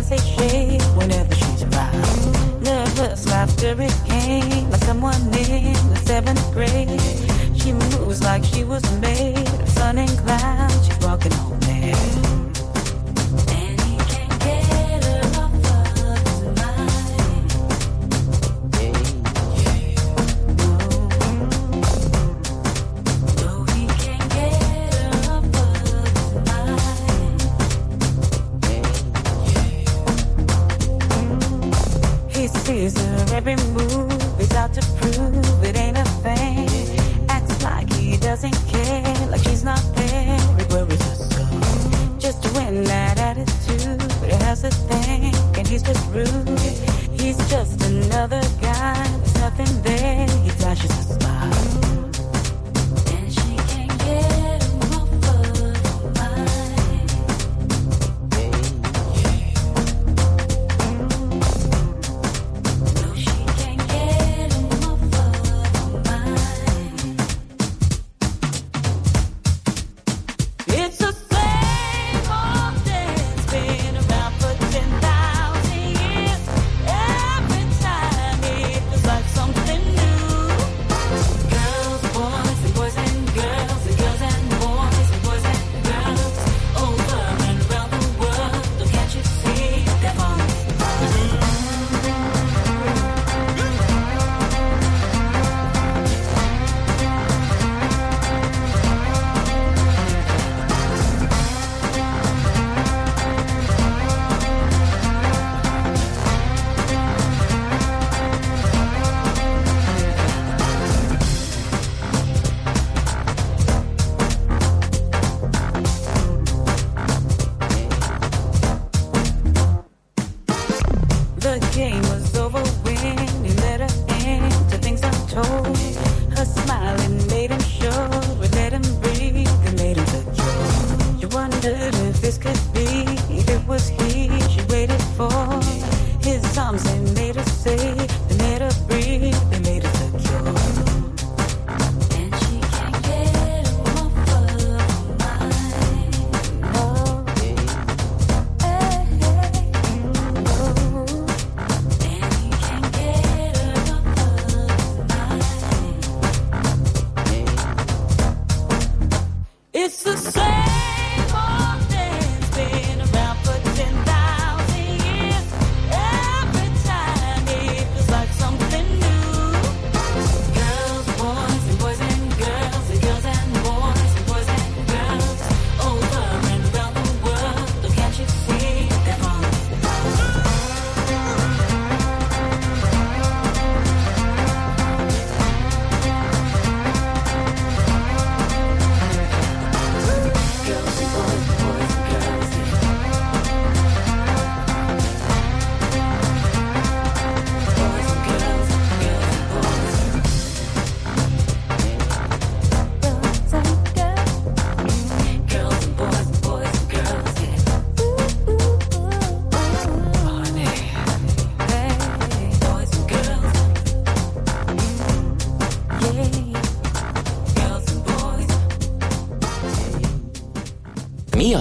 [0.08, 2.62] they shake whenever she's around.
[2.64, 7.00] Nervous laughter it came like someone in the seventh grade.
[7.56, 10.88] She moves like she was made of sun and clouds.
[10.88, 12.37] She's walking on air.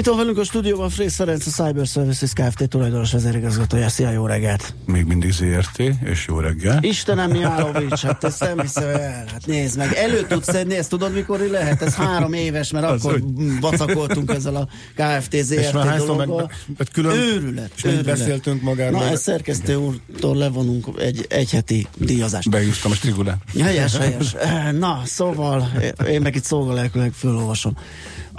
[0.00, 2.68] Itt van velünk a stúdióban Frész Ferenc, a Cyber Services Kft.
[2.68, 3.88] tulajdonos vezérigazgatója.
[3.88, 4.74] Szia, jó reggelt!
[4.86, 6.78] Még mindig ZRT, és jó reggel.
[6.82, 9.24] Istenem, Mihálovics, hát ezt nem hiszem el.
[9.32, 11.82] Hát nézd meg, elő tudsz szedni, ezt tudod, mikor lehet?
[11.82, 13.58] Ez három éves, mert az akkor hogy...
[13.60, 15.36] bacakoltunk ezzel a Kft.
[15.42, 16.36] ZRT dologgal.
[16.36, 18.04] Meg, meg külön őrület, őrület.
[18.04, 19.00] beszéltünk magáról.
[19.00, 22.50] Na, ezt szerkesztő úrtól levonunk egy, egy heti díjazást.
[22.50, 23.38] Bejutom a strigulát.
[23.60, 24.36] Helyes, helyes.
[24.78, 25.70] Na, szóval,
[26.08, 27.76] én meg itt szolgalelkülek fölolvasom.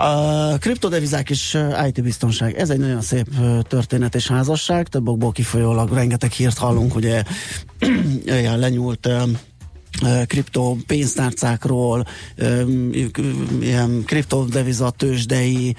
[0.02, 3.28] A kriptodevizák és IT biztonság, ez egy nagyon szép
[3.68, 7.24] történet és házasság, több okból kifolyólag rengeteg hírt hallunk, ugye
[8.26, 9.10] ilyen lenyúlt
[10.26, 12.06] kripto pénztárcákról,
[13.62, 15.76] ilyen kriptodevizatősdei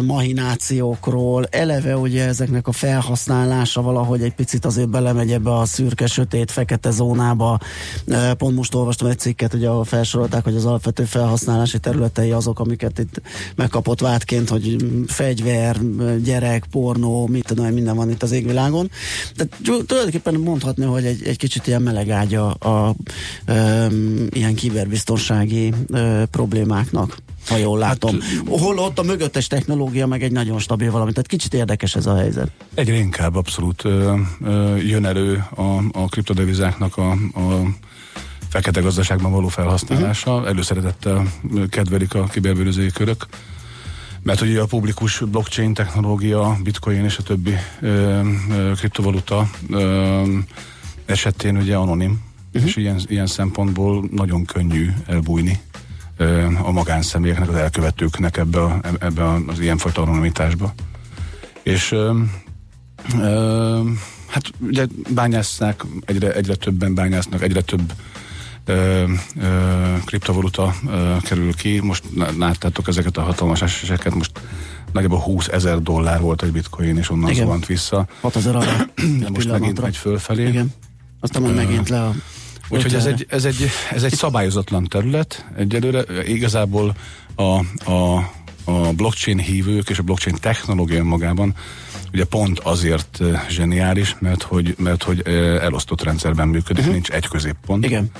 [0.00, 6.50] mahinációkról, eleve ugye ezeknek a felhasználása valahogy egy picit azért belemegy ebbe a szürke, sötét,
[6.50, 7.58] fekete zónába.
[8.38, 12.98] Pont most olvastam egy cikket, ugye ahol felsorolták, hogy az alapvető felhasználási területei azok, amiket
[12.98, 13.20] itt
[13.54, 15.76] megkapott vádként, hogy fegyver,
[16.22, 18.90] gyerek, pornó, mit tudom, minden van itt az égvilágon.
[19.36, 19.44] De
[19.86, 22.94] tulajdonképpen mondhatni, hogy egy, egy kicsit ilyen meleg ágya a
[24.30, 25.72] ilyen kiberbiztonsági
[26.30, 27.16] problémáknak
[27.48, 28.20] ha jól látom.
[28.20, 32.06] Hát, Hol ott a mögöttes technológia meg egy nagyon stabil valami, tehát kicsit érdekes ez
[32.06, 32.50] a helyzet.
[32.74, 37.62] Egyre inkább abszolút ö, ö, jön elő a, a kriptodevizáknak a, a
[38.48, 40.34] fekete gazdaságban való felhasználása.
[40.34, 40.48] Uh-huh.
[40.48, 41.26] Előszeretettel
[41.68, 43.26] kedvelik a kiberbűnözői körök,
[44.22, 50.22] mert ugye a publikus blockchain technológia, bitcoin és a többi ö, ö, kriptovaluta ö,
[51.06, 52.20] esetén ugye anonim
[52.54, 52.70] uh-huh.
[52.70, 55.60] és ilyen, ilyen szempontból nagyon könnyű elbújni
[56.62, 60.74] a magánszemélyeknek, az elkövetőknek ebbe, a, ebbe az ilyenfajta anonimitásba.
[61.62, 62.18] És ö,
[63.20, 63.80] ö,
[64.26, 67.92] hát ugye bányásznak, egyre, egyre többen bányásznak, egyre több
[68.64, 69.04] ö,
[69.40, 71.80] ö, kriptovaluta ö, kerül ki.
[71.80, 72.04] Most
[72.38, 74.40] láttátok ezeket a hatalmas eséseket, most
[74.92, 78.06] nagyjából 20 ezer dollár volt egy bitcoin, és onnan zuhant vissza.
[78.20, 78.88] 6 ezer
[79.32, 80.48] Most megint megy fölfelé.
[80.48, 80.72] Igen.
[81.20, 82.14] Aztán majd megint le a
[82.72, 85.46] Úgyhogy ez egy, ez, egy, ez egy szabályozatlan terület.
[85.56, 86.94] Egyelőre igazából
[87.34, 87.42] a,
[87.92, 88.16] a,
[88.64, 91.54] a blockchain hívők és a blockchain technológia magában
[92.12, 95.20] ugye pont azért zseniális, mert hogy, mert hogy
[95.60, 96.92] elosztott rendszerben működik, uh-huh.
[96.92, 97.84] nincs egy középpont.
[97.84, 98.10] Igen.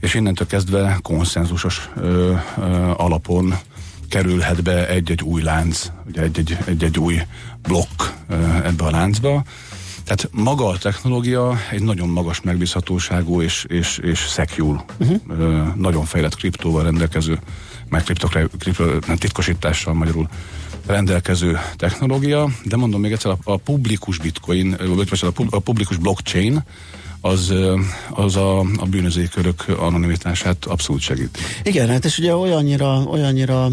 [0.00, 2.62] És innentől kezdve konszenzusos ö, ö,
[2.96, 3.54] alapon
[4.08, 7.20] kerülhet be egy-egy új lánc, ugye egy-egy, egy-egy új
[7.62, 9.44] blokk ö, ebbe a láncba,
[10.04, 15.74] tehát maga a technológia egy nagyon magas megbízhatóságú és, és, és secure, uh-huh.
[15.74, 17.38] nagyon fejlett kriptóval rendelkező,
[17.88, 20.28] meg kripto, kripto, nem titkosítással magyarul
[20.86, 26.64] rendelkező technológia, de mondom még egyszer, a, a publikus bitcoin, vagy a, publikus blockchain,
[27.20, 27.52] az,
[28.10, 31.38] az a, a bűnözői körök anonimitását abszolút segít.
[31.62, 33.68] Igen, hát és ugye olyannyira, olyannyira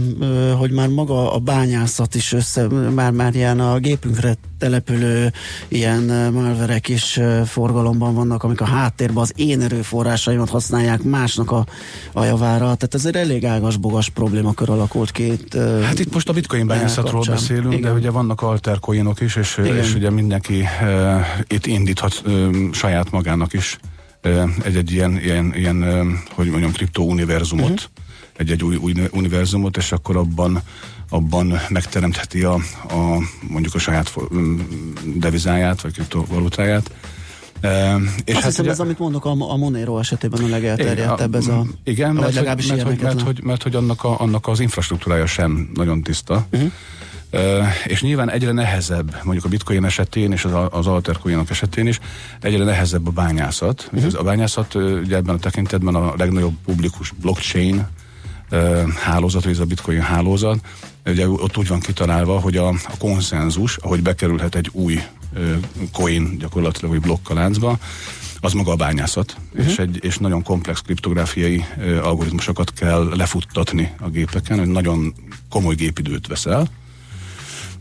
[0.58, 5.34] hogy már maga a bányászat is össze, már, már ilyen a gépünkre települő
[5.67, 11.65] ilyen malverek is forgalomban vannak, amik a háttérben az én erőforrásaimat használják másnak a,
[12.13, 12.60] a javára.
[12.60, 15.17] Tehát ez egy elég ágas-bogas problémakör alakult.
[15.17, 17.82] Itt, hát itt most a bitcoin bányászatról beszélünk, Igen.
[17.82, 23.54] de ugye vannak altercoinok is, és, és ugye mindenki uh, itt indíthat uh, saját magának
[23.54, 23.78] is
[24.63, 25.84] egy-egy ilyen, ilyen, ilyen
[26.32, 27.86] hogy mondjam, kriptouniverzumot, uh-huh.
[28.38, 30.62] egy-egy új, új univerzumot, és akkor abban
[31.12, 32.54] abban megteremtheti a,
[32.89, 34.13] a mondjuk a saját
[35.15, 36.91] devizáját, vagy kriptovalutáját.
[37.62, 41.36] E, és Azt hát hiszem, ugye, ez, amit mondok, a, a Monero esetében a legelterjedtebb
[41.36, 41.65] ez a...
[41.84, 45.69] Igen, mert, hogy, mert, hogy, mert, hogy, mert hogy annak, a, annak az infrastruktúrája sem
[45.74, 46.45] nagyon tiszta.
[46.52, 46.71] Uh-huh.
[47.34, 52.00] Uh, és nyilván egyre nehezebb, mondjuk a bitcoin esetén és az, az altercoinok esetén is,
[52.41, 53.89] egyre nehezebb a bányászat.
[53.93, 54.19] Uh-huh.
[54.19, 57.88] A bányászat ugye ebben a tekintetben a legnagyobb publikus blockchain
[58.52, 60.58] uh, hálózat, vagy ez a bitcoin hálózat,
[61.06, 65.00] ugye ott úgy van kitalálva, hogy a, a konszenzus, ahogy bekerülhet egy új
[65.34, 65.56] uh,
[65.92, 67.78] coin gyakorlatilag, vagy blokk a láncba,
[68.40, 69.70] az maga a bányászat, uh-huh.
[69.70, 75.14] és, egy, és nagyon komplex kriptográfiai uh, algoritmusokat kell lefuttatni a gépeken, hogy nagyon
[75.50, 76.68] komoly gépidőt veszel,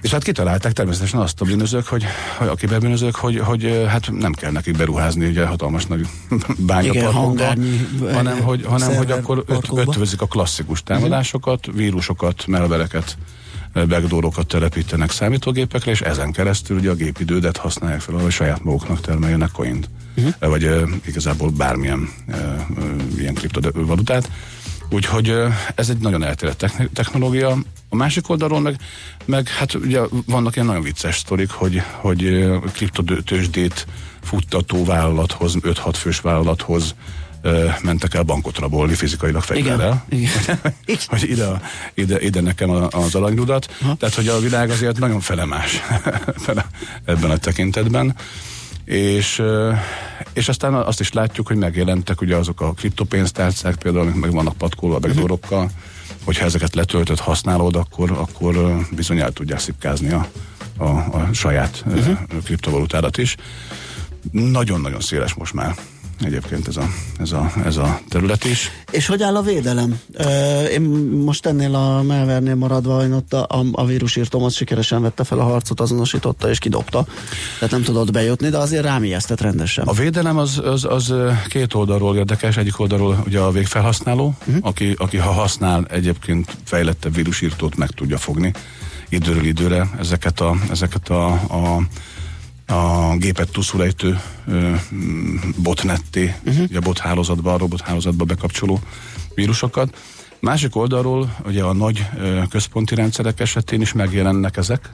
[0.00, 2.04] és hát kitalálták természetesen azt a bűnözők, hogy,
[2.38, 6.06] hogy a kiberbűnözők, hogy, hogy hát nem kell nekik beruházni ugye hatalmas nagy
[6.58, 7.54] bányaparkokba,
[8.12, 13.16] hanem, hogy, hanem hogy akkor öt, ötvözik a klasszikus támadásokat, vírusokat, melvereket
[13.72, 19.50] backdoorokat telepítenek számítógépekre, és ezen keresztül ugye a gépidődet használják fel, hogy saját maguknak termeljenek
[19.50, 19.88] coint.
[20.16, 20.50] Uh-huh.
[20.50, 22.36] Vagy uh, igazából bármilyen uh,
[22.76, 24.30] uh, ilyen kriptovalutát.
[24.90, 25.34] Úgyhogy
[25.74, 27.56] ez egy nagyon elterjedt technológia.
[27.92, 28.76] A másik oldalról meg,
[29.24, 33.86] meg hát ugye vannak ilyen nagyon vicces sztorik, hogy, hogy kriptotősdét
[34.22, 36.94] futtató vállalathoz, 5-6 fős vállalathoz
[37.82, 40.04] mentek el bankot rabolni fizikailag fegyverrel.
[40.08, 40.30] Igen.
[40.32, 40.60] Igen.
[41.06, 41.60] hogy ide,
[41.94, 43.72] ide, ide nekem az aranyrudat.
[43.82, 43.94] Ha.
[43.94, 45.80] Tehát, hogy a világ azért nagyon felemás
[47.04, 48.14] ebben a tekintetben.
[48.84, 49.42] És,
[50.32, 54.56] és aztán azt is látjuk, hogy megjelentek ugye azok a kriptopénztárcák, például, amik meg vannak
[54.56, 55.78] patkolva a backdoorokkal, uh-huh.
[56.24, 60.28] Hogyha ezeket letöltött, használod, akkor, akkor bizony el tudják szipkázni a,
[60.76, 62.18] a, a saját uh-huh.
[62.44, 63.36] kriptovalutádat is.
[64.30, 65.74] Nagyon-nagyon széles most már
[66.20, 68.70] egyébként ez a, ez a, ez a terület is.
[68.90, 70.00] És hogy áll a védelem?
[70.72, 70.80] Én
[71.24, 75.38] most ennél a Melvernél maradva, én ott a, a, a vírusírtom az sikeresen vette fel
[75.38, 77.06] a harcot, azonosította és kidobta.
[77.54, 79.86] Tehát nem tudott bejutni, de azért rám ijesztett rendesen.
[79.86, 81.14] A védelem az, az, az
[81.48, 82.56] két oldalról érdekes.
[82.56, 84.66] Egyik oldalról ugye a végfelhasználó, uh-huh.
[84.66, 88.52] aki, aki ha használ egyébként fejlettebb vírusírtót meg tudja fogni
[89.10, 91.82] időről időre ezeket a, ezeket a, a
[92.70, 94.20] a gépet túlszulejtő
[95.56, 96.66] botnetté, uh-huh.
[96.74, 98.80] a bot hálózatba, a robot hálózatba bekapcsoló
[99.34, 99.96] vírusokat.
[100.40, 102.06] Másik oldalról ugye a nagy
[102.50, 104.90] központi rendszerek esetén is megjelennek ezek,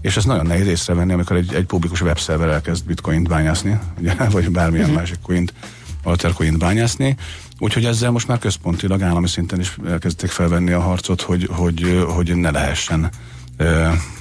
[0.00, 4.50] és ez nagyon nehéz észrevenni, amikor egy, egy publikus webszerver elkezd bitcoint bányászni, ugye, vagy
[4.50, 5.00] bármilyen uh-huh.
[5.00, 5.52] másik coint,
[6.02, 7.16] altercoint bányászni.
[7.58, 12.36] Úgyhogy ezzel most már központilag állami szinten is elkezdték felvenni a harcot, hogy, hogy, hogy
[12.36, 13.10] ne lehessen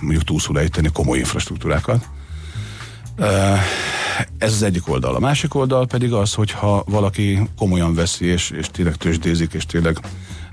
[0.01, 2.07] mondjuk túlszulejteni komoly infrastruktúrákat.
[4.38, 5.16] Ez az egyik oldal.
[5.16, 9.99] A másik oldal pedig az, hogyha valaki komolyan veszi, és, és tényleg tőzsdézik, és tényleg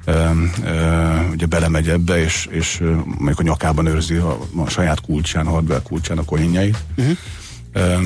[0.04, 0.30] ö,
[0.64, 5.50] ö, ugye belemegy ebbe, és, és mondjuk a nyakában őrzi a, a saját kulcsán, a
[5.50, 7.16] hardware kulcsán a coinjait, uh-huh.
[7.72, 7.96] ö,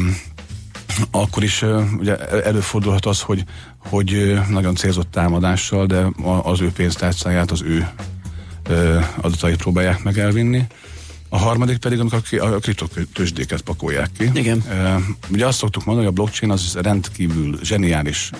[1.11, 1.65] akkor is
[1.99, 3.45] ugye előfordulhat az, hogy,
[3.79, 6.07] hogy nagyon célzott támadással, de
[6.43, 7.89] az ő pénztárcáját, az ő
[9.21, 10.67] adatait próbálják meg elvinni.
[11.33, 14.31] A harmadik pedig, amikor a kriptotősdéket pakolják ki.
[14.35, 14.65] Igen.
[15.31, 18.31] Ugye azt szoktuk mondani, hogy a blockchain az rendkívül zseniális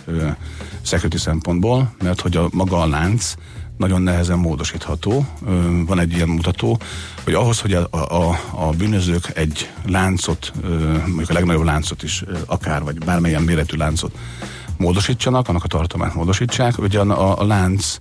[0.83, 3.35] security szempontból, mert hogy a maga a lánc
[3.77, 5.27] nagyon nehezen módosítható.
[5.87, 6.81] Van egy ilyen mutató,
[7.25, 10.53] hogy ahhoz, hogy a, a, a bűnözők egy láncot,
[11.07, 14.19] mondjuk a legnagyobb láncot is, akár, vagy bármilyen méretű láncot
[14.77, 17.99] módosítsanak, annak a tartomát módosítsák, ugye a, a, a lánc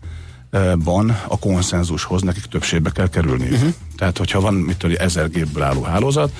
[0.84, 3.50] ban a konszenzushoz nekik többségbe kell kerülni.
[3.50, 3.74] Uh-huh.
[3.98, 6.32] Tehát, hogyha van mit tudom, ezer gépből álló hálózat,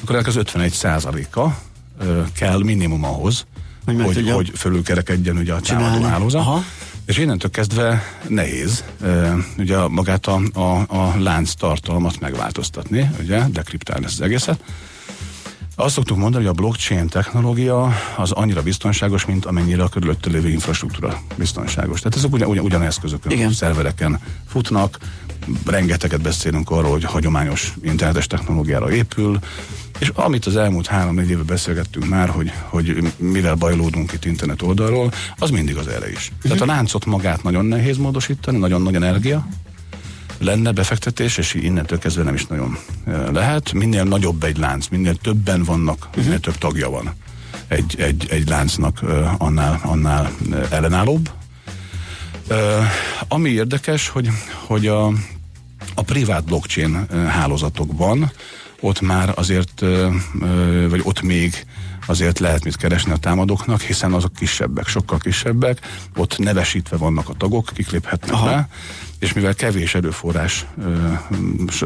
[0.00, 1.58] akkor ennek az 51 százaléka
[2.32, 3.46] kell minimum ahhoz,
[3.84, 6.40] hogy, hogy, hogy fölülkerekedjen ugye a támadó hálózat.
[6.40, 6.64] Aha.
[7.06, 14.04] És innentől kezdve nehéz uh, ugye magát a, a, a lánc tartalmat megváltoztatni, ugye, dekriptálni
[14.04, 14.60] ezt az egészet.
[15.80, 20.48] Azt szoktuk mondani, hogy a blockchain technológia az annyira biztonságos, mint amennyire a körülötte lévő
[20.48, 22.00] infrastruktúra biztonságos.
[22.00, 23.52] Tehát ezek ugyan, ugyan, ugyan eszközökön, Igen.
[23.52, 24.98] szervereken futnak,
[25.66, 29.38] rengeteget beszélünk arról, hogy hagyományos internetes technológiára épül,
[29.98, 35.12] és amit az elmúlt három-négy évben beszélgettünk már, hogy, hogy mivel bajlódunk itt internet oldalról,
[35.38, 36.28] az mindig az erre is.
[36.28, 36.42] Uh-huh.
[36.42, 39.46] Tehát a láncot magát nagyon nehéz módosítani, nagyon nagy energia,
[40.40, 42.78] lenne befektetés, és innentől kezdve nem is nagyon
[43.32, 43.72] lehet.
[43.72, 46.24] Minél nagyobb egy lánc, minél többen vannak, uh-huh.
[46.24, 47.14] minél több tagja van
[47.70, 49.00] egy, egy, egy láncnak,
[49.38, 50.30] annál, annál
[50.70, 51.30] ellenállóbb.
[53.28, 54.28] Ami érdekes, hogy,
[54.66, 55.06] hogy a,
[55.94, 58.32] a privát blockchain hálózatokban
[58.80, 59.80] ott már azért,
[60.88, 61.66] vagy ott még
[62.06, 65.78] azért lehet mit keresni a támadóknak, hiszen azok kisebbek, sokkal kisebbek,
[66.16, 68.44] ott nevesítve vannak a tagok, kik léphetnek Aha.
[68.44, 68.68] be,
[69.18, 70.66] és mivel kevés erőforrás,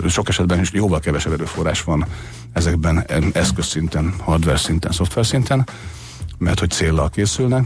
[0.08, 2.06] sok esetben is jóval kevesebb erőforrás van
[2.52, 5.66] ezekben eszközszinten, hardware szinten, szoftver szinten,
[6.38, 7.64] mert hogy céllal készülnek,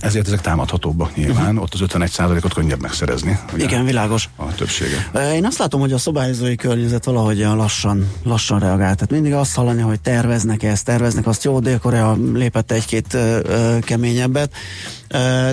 [0.00, 1.62] ezért ezek támadhatóbbak nyilván, uh-huh.
[1.62, 3.38] ott az 51%-ot könnyebb megszerezni.
[3.56, 4.28] Igen, világos.
[4.36, 5.10] A többsége.
[5.34, 8.94] Én azt látom, hogy a szabályozói környezet valahogy lassan, lassan reagál.
[8.94, 13.78] Tehát mindig azt hallani, hogy terveznek ezt, terveznek azt, jó, Dél-Korea lépett egy-két ö, ö,
[13.78, 14.52] keményebbet,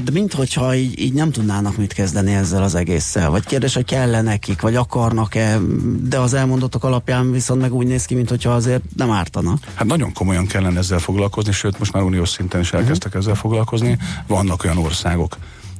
[0.04, 3.30] de minthogyha így, így nem tudnának mit kezdeni ezzel az egésszel.
[3.30, 5.60] Vagy kérdés, hogy kell nekik, vagy akarnak-e,
[6.04, 9.58] de az elmondottak alapján viszont meg úgy néz ki, mintha azért nem ártana.
[9.74, 13.22] Hát nagyon komolyan kellene ezzel foglalkozni, sőt most már uniós szinten is elkezdtek uh-huh.
[13.22, 13.98] ezzel foglalkozni.
[14.28, 15.38] Vannak olyan országok,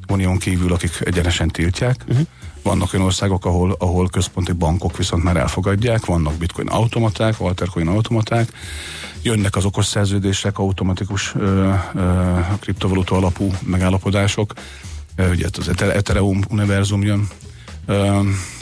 [0.08, 2.04] unión kívül, akik egyenesen tiltják.
[2.08, 2.26] Uh-huh.
[2.62, 8.52] Vannak olyan országok, ahol, ahol központi bankok viszont már elfogadják, vannak bitcoin automaták, altercoin automaták,
[9.22, 14.52] jönnek az okos szerződések, automatikus ö, ö, kriptovaluta alapú megállapodások,
[15.30, 17.28] ugye az Ethereum univerzum jön,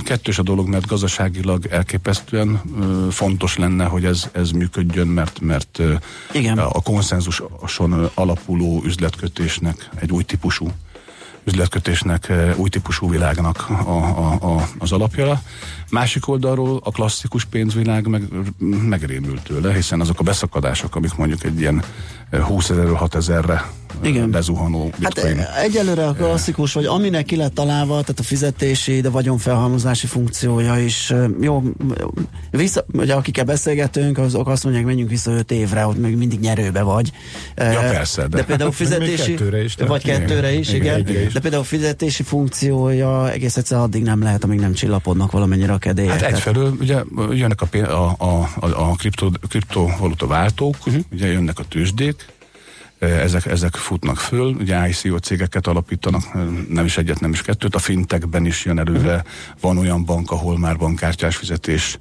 [0.04, 2.62] Kettős a dolog, mert gazdaságilag elképesztően
[3.10, 5.82] fontos lenne, hogy ez, ez működjön, mert, mert
[6.32, 6.58] Igen.
[6.58, 10.70] a konszenzuson alapuló üzletkötésnek egy új típusú
[11.44, 15.42] üzletkötésnek, új típusú világnak a, a, a, az alapja.
[15.90, 18.22] Másik oldalról a klasszikus pénzvilág meg,
[18.88, 21.82] megrémült tőle, hiszen azok a beszakadások, amik mondjuk egy ilyen
[22.30, 23.64] 20 ezerről 6 ezerre
[24.02, 24.30] igen.
[24.30, 25.36] bezuhanó bitcoin.
[25.36, 30.78] Hát egyelőre a klasszikus, vagy aminek ki lett találva, tehát a fizetési, de vagyonfelhalmozási funkciója
[30.78, 31.62] is jó,
[32.50, 36.82] vissza, ugye akikkel beszélgetünk, azok azt mondják, menjünk vissza 5 évre, hogy még mindig nyerőbe
[36.82, 37.12] vagy.
[37.56, 41.22] Ja, persze, de, de például fizetési, kettőre is, vagy kettőre is, igen, igen.
[41.22, 41.32] Is.
[41.32, 46.20] de például fizetési funkciója egész egyszer addig nem lehet, amíg nem csillapodnak valamennyire a kedélyek.
[46.20, 51.02] Hát egyfelől ugye jönnek a, a, a, a kripto, kriptovaluta váltók, uh-huh.
[51.12, 52.26] ugye jönnek a tőzsdék,
[53.00, 56.22] ezek, ezek futnak föl, ugye ICO cégeket alapítanak,
[56.68, 59.30] nem is egyet, nem is kettőt, a fintekben is jön előre, uh-huh.
[59.60, 61.98] van olyan bank, ahol már bankkártyás fizetésre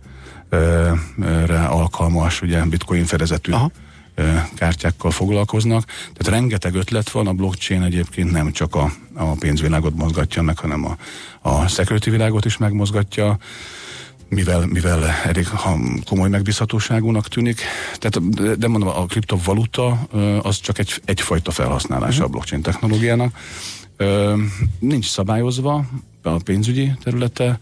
[1.67, 3.71] alkalmas, ugye bitcoin fedezetű Aha.
[4.55, 5.85] kártyákkal foglalkoznak.
[5.85, 10.85] Tehát rengeteg ötlet van, a blockchain egyébként nem csak a, a pénzvilágot mozgatja meg, hanem
[10.85, 10.97] a,
[11.49, 13.37] a security világot is megmozgatja
[14.30, 15.47] mivel, mivel elég
[16.05, 17.61] komoly megbízhatóságúnak tűnik.
[17.97, 19.91] Tehát, de mondom, a kriptovaluta
[20.41, 22.25] az csak egy, egyfajta felhasználása uh-huh.
[22.25, 23.38] a blockchain technológiának.
[24.80, 25.86] Nincs szabályozva
[26.21, 27.59] a pénzügyi területe,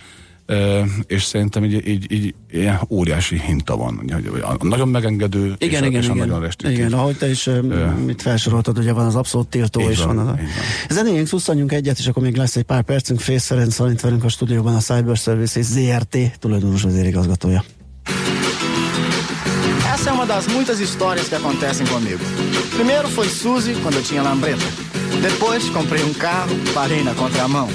[1.07, 4.01] és szerintem így, így, így ilyen óriási hinta van.
[4.31, 6.27] Hogy a nagyon megengedő igen, és, igen, és a igen.
[6.27, 6.79] nagyon restriktív.
[6.79, 10.27] Igen, ahogy te is uh, mit felsoroltad, ugye van az abszolút tiltó, és van, van
[10.27, 10.39] az a...
[10.89, 13.19] Zenéjünk, szusszanjunk egyet, és akkor még lesz egy pár percünk.
[13.19, 17.63] Fész Ferenc Szalint velünk a stúdióban a Cyber Services ZRT tulajdonos vezérigazgatója.
[19.93, 22.23] Essa é uma das muitas histórias que acontecem comigo.
[22.75, 24.65] Primeiro foi Suzy, quando eu tinha lambreta.
[25.21, 27.67] Depois comprei um carro, parei na contramão.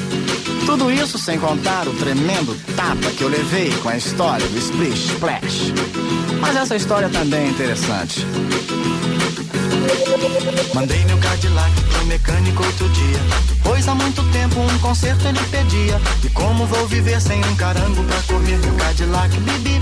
[0.66, 5.12] Tudo isso sem contar o tremendo tapa que eu levei com a história do Splish
[5.12, 5.72] Splash.
[6.40, 8.26] Mas essa história também é interessante.
[10.74, 13.18] Mandei meu Cadillac pro mecânico outro dia.
[13.62, 16.01] Pois há muito tempo um conserto ele pedia.
[16.24, 19.80] E como vou viver sem um carango pra correr meu Cadillac, bibi?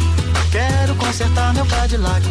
[0.51, 2.27] Quero consertar meu Cadillac.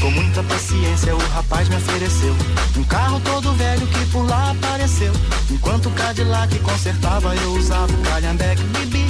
[0.00, 2.36] Com muita paciência o rapaz me ofereceu
[2.76, 5.12] um carro todo velho que por lá apareceu.
[5.50, 9.06] Enquanto o Cadillac consertava eu usava o calhambeque, bibi.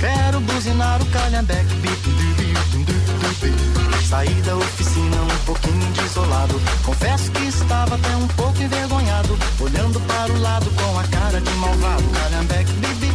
[0.00, 3.83] Quero buzinar o calhambeque, bip, dubi, dubi, dubi.
[4.14, 6.54] Saí da oficina um pouquinho desolado.
[6.84, 9.36] Confesso que estava até um pouco envergonhado.
[9.58, 12.04] Olhando para o lado com a cara de malvado.
[12.12, 13.12] Calhambeque, bibi.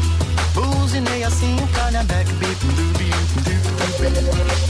[0.54, 3.12] Buzinei assim o calhambeque, bibi.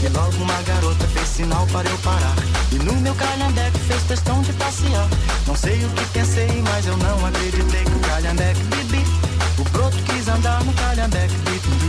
[0.04, 2.36] E logo uma garota fez sinal para eu parar.
[2.70, 5.08] E no meu calhambeque fez questão de passear.
[5.48, 9.04] Não sei o que pensei, mas eu não acreditei que o calhambeque, bibi.
[9.58, 11.80] O broto quis andar no calhambeque, bibi.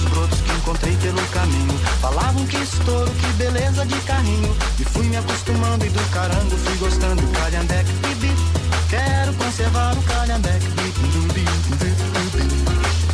[0.00, 1.78] Outros brotos que encontrei pelo caminho.
[2.00, 4.56] Falavam que estouro, que beleza de carrinho.
[4.78, 7.22] E fui me acostumando e do carango fui gostando.
[7.32, 8.34] Calhambeque, bibi
[8.88, 11.44] Quero conservar o calhambeque, bibi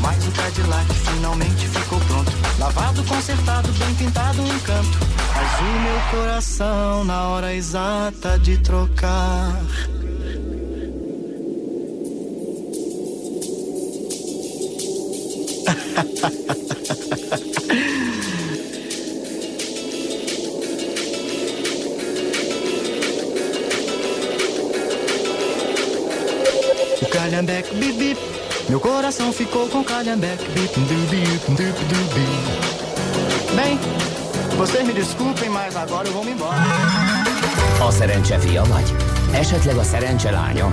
[0.01, 2.33] Mas o Cadillac finalmente ficou pronto.
[2.59, 4.99] Lavado, consertado, bem pintado, um canto.
[5.35, 9.61] Mas o meu coração na hora exata de trocar.
[15.97, 16.63] o
[28.69, 30.45] meu coração ficou com calhambeque.
[33.55, 33.79] Bem,
[34.57, 36.57] vocês me desculpem, mas agora eu vou me embora.
[37.81, 38.95] A szerencse fia vagy?
[39.33, 40.73] Esetleg a szerencse lánya?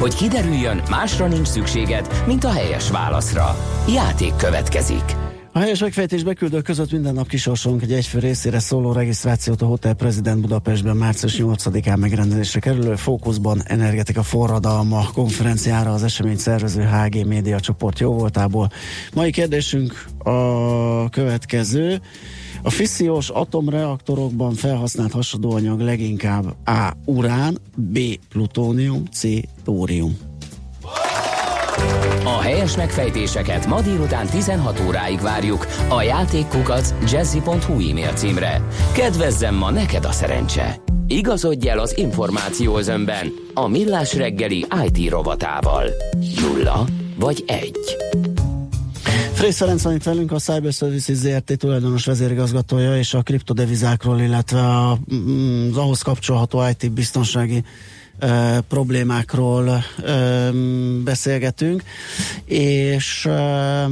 [0.00, 3.56] Hogy kiderüljön, másra nincs szükséged, mint a helyes válaszra.
[3.88, 5.23] Játék következik.
[5.56, 9.94] A helyes megfejtés küldő között minden nap kisorsolunk egy egyfő részére szóló regisztrációt a Hotel
[9.94, 17.60] President Budapestben március 8-án megrendezésre kerülő Fókuszban energetika forradalma konferenciára az esemény szervező HG Média
[17.60, 18.70] csoport jó voltából.
[19.14, 22.00] Mai kérdésünk a következő.
[22.62, 26.92] A fissziós atomreaktorokban felhasznált hasadóanyag leginkább A.
[27.04, 27.98] Urán, B.
[28.28, 29.22] Plutónium, C.
[29.64, 30.33] Tórium.
[32.22, 38.62] A helyes megfejtéseket ma délután 16 óráig várjuk a játékkukac jazzy.hu e-mail címre.
[38.92, 40.80] Kedvezzem ma neked a szerencse!
[41.06, 45.84] Igazodj el az információ önben a Millás reggeli IT rovatával.
[46.40, 46.84] Nulla
[47.18, 47.96] vagy egy.
[49.32, 54.60] Frész Ferenc van itt velünk, a Cyber Services ZRT tulajdonos vezérigazgatója, és a kriptodevizákról, illetve
[54.60, 57.64] a, mm, az ahhoz kapcsolható IT biztonsági
[58.68, 59.84] problémákról
[61.04, 61.82] beszélgetünk,
[62.44, 63.28] és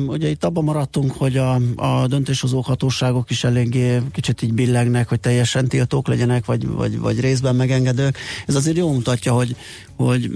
[0.07, 5.21] ugye itt abban maradtunk, hogy a, a döntéshozó hatóságok is eléggé kicsit így billegnek, hogy
[5.21, 8.19] teljesen tiltók legyenek, vagy, vagy, vagy részben megengedők.
[8.47, 9.57] Ez azért jó mutatja, hogy,
[9.97, 10.31] hogy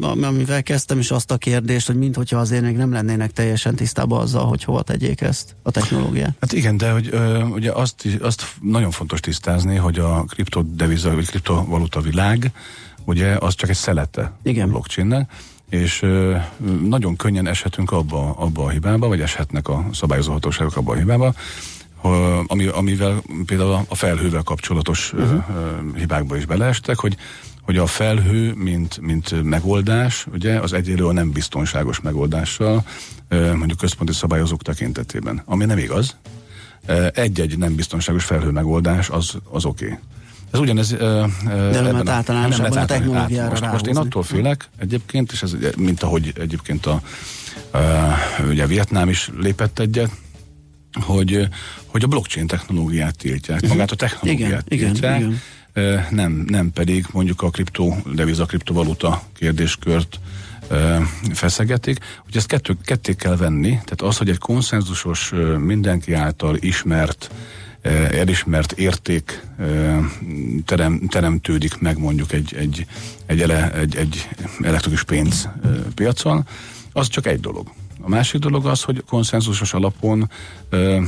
[0.00, 4.46] amivel kezdtem is azt a kérdést, hogy minthogyha azért még nem lennének teljesen tisztában azzal,
[4.46, 6.36] hogy hova tegyék ezt a technológiát.
[6.40, 7.14] Hát igen, de hogy
[7.52, 12.52] ugye azt, azt nagyon fontos tisztázni, hogy a kriptodeviza vagy kriptovaluta világ,
[13.04, 14.68] ugye az csak egy szelete igen.
[14.68, 15.32] a blockchainnek,
[15.68, 16.36] és ö,
[16.84, 21.34] nagyon könnyen eshetünk abba, abba a hibába, vagy eshetnek a szabályozó hatóságok abba a hibába,
[22.46, 25.44] ami, amivel például a felhővel kapcsolatos uh-huh.
[25.96, 27.16] hibákba is beleestek, hogy
[27.62, 32.84] hogy a felhő, mint, mint megoldás, ugye, az egyelő a nem biztonságos megoldással,
[33.28, 36.16] mondjuk központi szabályozók tekintetében, ami nem igaz.
[37.12, 39.84] Egy-egy nem biztonságos felhő megoldás az, az oké.
[39.84, 39.98] Okay.
[40.52, 40.90] Ez ugyanez...
[40.90, 41.28] De
[41.70, 46.32] nem lehet általánosabban a technológiára most, most én attól félek egyébként, és ez mint ahogy
[46.36, 47.02] egyébként a,
[47.70, 47.80] a
[48.48, 50.10] ugye Vietnám is lépett egyet,
[51.00, 51.48] hogy,
[51.86, 55.40] hogy a blockchain technológiát tiltják, magát a technológiát igen, tiltják, igen,
[55.74, 56.06] igen.
[56.10, 60.20] Nem, nem pedig mondjuk a kripto, deviza, kriptovaluta kérdéskört
[61.32, 67.30] feszegetik, hogy ezt kettő, ketté kell venni, tehát az, hogy egy konszenzusos, mindenki által ismert,
[67.82, 69.46] elismert érték
[70.64, 72.86] terem, teremtődik meg mondjuk egy, egy,
[73.26, 74.28] egy, ele, egy, egy
[74.62, 75.48] elektronikus pénz
[75.94, 76.46] piacon,
[76.92, 77.72] az csak egy dolog.
[78.00, 80.30] A másik dolog az, hogy konszenzusos alapon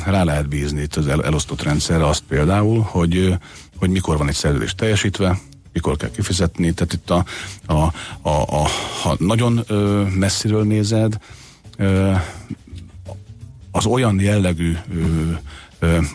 [0.04, 3.34] rá lehet bízni itt az el, elosztott rendszerre azt például, hogy,
[3.76, 5.38] hogy mikor van egy szerződés teljesítve,
[5.72, 7.24] mikor kell kifizetni, tehát itt a,
[7.66, 7.92] a,
[8.28, 8.68] a, a
[9.02, 9.64] ha nagyon
[10.14, 11.18] messziről nézed,
[13.70, 14.76] az olyan jellegű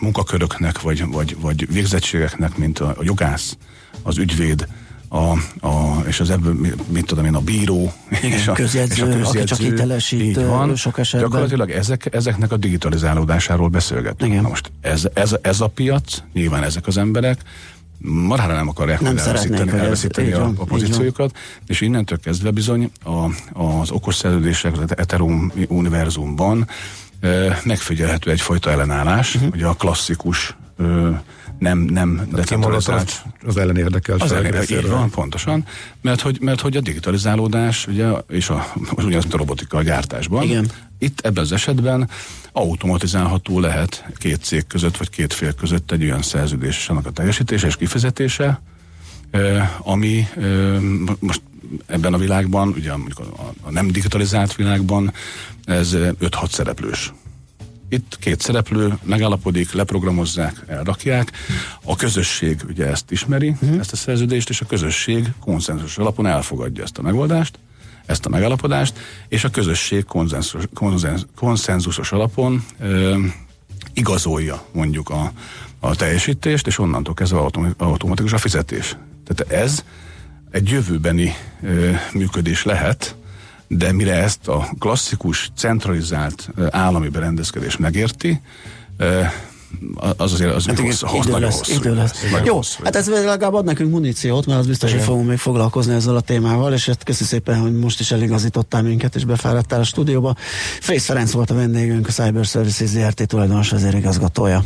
[0.00, 3.56] munkaköröknek, vagy, vagy, vagy végzettségeknek, mint a, a jogász,
[4.02, 4.66] az ügyvéd,
[5.12, 5.30] a,
[5.66, 6.56] a, és az ebből,
[6.88, 10.20] mit tudom én, a bíró, Igen, és, a, közjegyző, és a közjegyző, aki csak hitelesít
[10.20, 11.28] így van, sok esetben.
[11.28, 14.30] Gyakorlatilag ezek, ezeknek a digitalizálódásáról beszélgetünk.
[14.30, 14.42] Igen.
[14.42, 17.40] Na most ez, ez, ez a piac, nyilván ezek az emberek
[18.02, 23.24] marhára nem akarják nem elveszíteni, elveszíteni a, a pozíciójukat, és innentől kezdve bizony a,
[23.62, 26.68] az okos szerződések, az Ethereum univerzumban
[27.64, 29.50] megfigyelhető egyfajta ellenállás, uh-huh.
[29.54, 30.56] ugye a klasszikus
[31.58, 33.22] nem, nem decentralizált.
[33.46, 34.16] Az ellen érdekel.
[34.18, 35.66] Az ellen így van, pontosan.
[36.00, 40.42] Mert hogy, mert hogy a digitalizálódás, ugye, és a, ugyanaz, mint a robotika a gyártásban,
[40.42, 40.70] Igen.
[40.98, 42.08] itt ebben az esetben
[42.52, 47.10] automatizálható lehet két cég között, vagy két fél között egy olyan szerződés és annak a
[47.10, 48.60] teljesítése és kifizetése,
[49.78, 50.28] ami
[51.18, 51.42] most
[51.86, 52.98] ebben a világban, ugye a,
[53.62, 55.12] a nem digitalizált világban,
[55.64, 57.12] ez 5-6 szereplős.
[57.88, 61.32] Itt két szereplő megállapodik, leprogramozzák, elrakják.
[61.84, 63.78] A közösség ugye ezt ismeri, uh-huh.
[63.78, 67.58] ezt a szerződést, és a közösség konszenzus alapon elfogadja ezt a megoldást,
[68.06, 68.98] ezt a megállapodást,
[69.28, 73.18] és a közösség konszenzus, konszenzus, konszenzusos alapon ö,
[73.92, 75.32] igazolja mondjuk a,
[75.80, 77.38] a teljesítést, és onnantól kezdve
[77.76, 78.96] automatikus a fizetés.
[79.26, 79.84] Tehát ez
[80.50, 83.14] egy jövőbeni ö, működés lehet,
[83.68, 88.40] de mire ezt a klasszikus, centralizált állami berendezkedés megérti,
[90.16, 92.24] az azért az hát igen, hossz, hossz, idő lesz, hossz, idő lesz.
[92.44, 96.16] Jó, hát ez legalább ad nekünk muníciót, mert az biztos, hogy fogunk még foglalkozni ezzel
[96.16, 100.34] a témával, és hát köszi szépen, hogy most is eligazítottál minket, és befáradtál a stúdióba.
[100.80, 104.64] Fész Ferenc volt a vendégünk, a Cyber Services ZRT tulajdonos vezérigazgatója.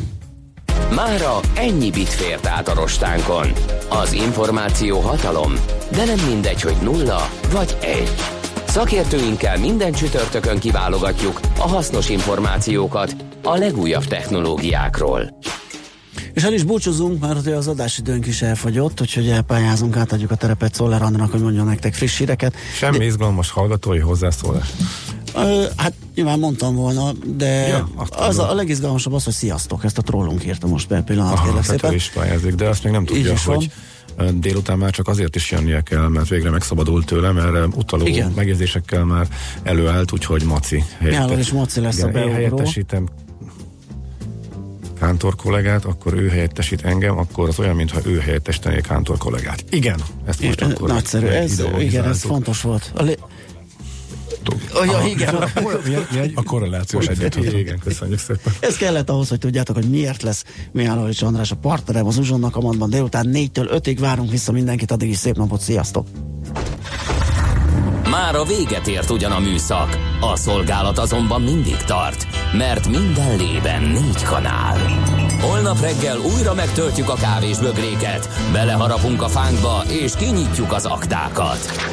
[0.92, 3.52] Mára ennyi bit fért át a rostánkon.
[3.88, 5.52] Az információ hatalom,
[5.90, 8.14] de nem mindegy, hogy nulla vagy egy.
[8.66, 15.38] Szakértőinkkel minden csütörtökön kiválogatjuk a hasznos információkat a legújabb technológiákról.
[16.32, 21.02] És el is búcsúzunk, mert az adásidőnk is elfogyott, úgyhogy elpályázunk, átadjuk a terepet Szoller
[21.02, 22.54] Andrának, hogy mondjon nektek friss híreket.
[22.76, 23.04] Semmi de...
[23.04, 24.68] izgalmas hallgatói hozzászólás.
[25.34, 29.98] Ö, hát nyilván mondtam volna, de ja, az a, a legizgalmasabb az, hogy sziasztok, ezt
[29.98, 31.92] a trollunk írta most be pillanat, Aha, kérlek szépen.
[31.92, 33.70] is pályázik, de azt még nem tudja, hogy
[34.16, 38.32] van délután már csak azért is jönnie kell, mert végre megszabadult tőle, mert utaló Igen.
[38.36, 39.28] megjegyzésekkel már
[39.62, 40.84] előállt, úgyhogy Maci.
[40.98, 41.38] Helyettes...
[41.38, 42.28] is Maci lesz Igen, a beugró.
[42.28, 43.08] Én helyettesítem
[44.98, 49.64] Kántor kollégát, akkor ő helyettesít engem, akkor az olyan, mintha ő helyettesítené Kántor kollégát.
[49.70, 52.92] Igen, ezt most é, akkor Nagyszerű, ez, igen, ez fontos volt.
[52.94, 53.18] A lé-
[54.74, 55.34] Oh, ja, igen.
[56.34, 57.58] A korrelációs egyetlen.
[57.58, 58.52] Igen, köszönjük szépen.
[58.60, 62.60] Ez kellett ahhoz, hogy tudjátok, hogy miért lesz Mihálovics András a partnerem az Uzsonnak a
[62.60, 66.06] mondban délután 4-től 5-ig várunk vissza mindenkit, addig is szép napot, sziasztok!
[68.10, 73.82] Már a véget ért ugyan a műszak, a szolgálat azonban mindig tart, mert minden lében
[73.82, 74.78] négy kanál.
[75.40, 81.92] Holnap reggel újra megtöltjük a kávés bögréket, beleharapunk a fánkba és kinyitjuk az aktákat.